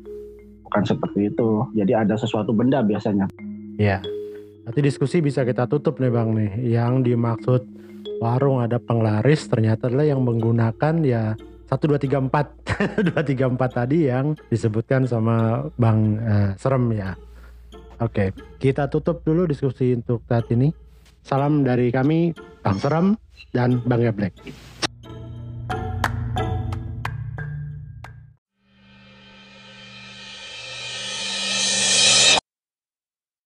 bukan 0.66 0.82
seperti 0.84 1.30
itu 1.30 1.48
jadi 1.74 2.02
ada 2.02 2.14
sesuatu 2.14 2.50
benda 2.54 2.82
biasanya 2.82 3.26
Iya. 3.78 4.02
Nanti 4.66 4.84
diskusi 4.84 5.22
bisa 5.22 5.46
kita 5.46 5.64
tutup 5.64 5.96
nih 5.96 6.12
bang 6.12 6.28
nih. 6.34 6.52
Yang 6.76 6.92
dimaksud 7.08 7.62
warung 8.20 8.60
ada 8.60 8.76
penglaris 8.76 9.46
ternyata 9.46 9.86
adalah 9.88 10.04
yang 10.04 10.20
menggunakan 10.20 10.94
ya 11.00 11.32
satu 11.64 11.88
dua 11.88 11.96
tiga 11.96 12.18
empat 12.20 12.52
dua 13.08 13.22
tiga 13.24 13.46
empat 13.48 13.70
tadi 13.80 14.10
yang 14.10 14.36
disebutkan 14.50 15.06
sama 15.06 15.62
bang 15.78 16.20
eh, 16.20 16.50
Serem 16.60 16.84
ya. 16.92 17.14
Oke, 18.02 18.34
kita 18.58 18.90
tutup 18.90 19.22
dulu 19.22 19.46
diskusi 19.46 19.94
untuk 19.94 20.26
saat 20.28 20.44
ini. 20.52 20.68
Salam 21.22 21.62
dari 21.62 21.88
kami, 21.88 22.34
Bang 22.60 22.76
Serem 22.76 23.14
dan 23.52 23.82
Bang 23.84 24.02
Geblek. 24.04 24.34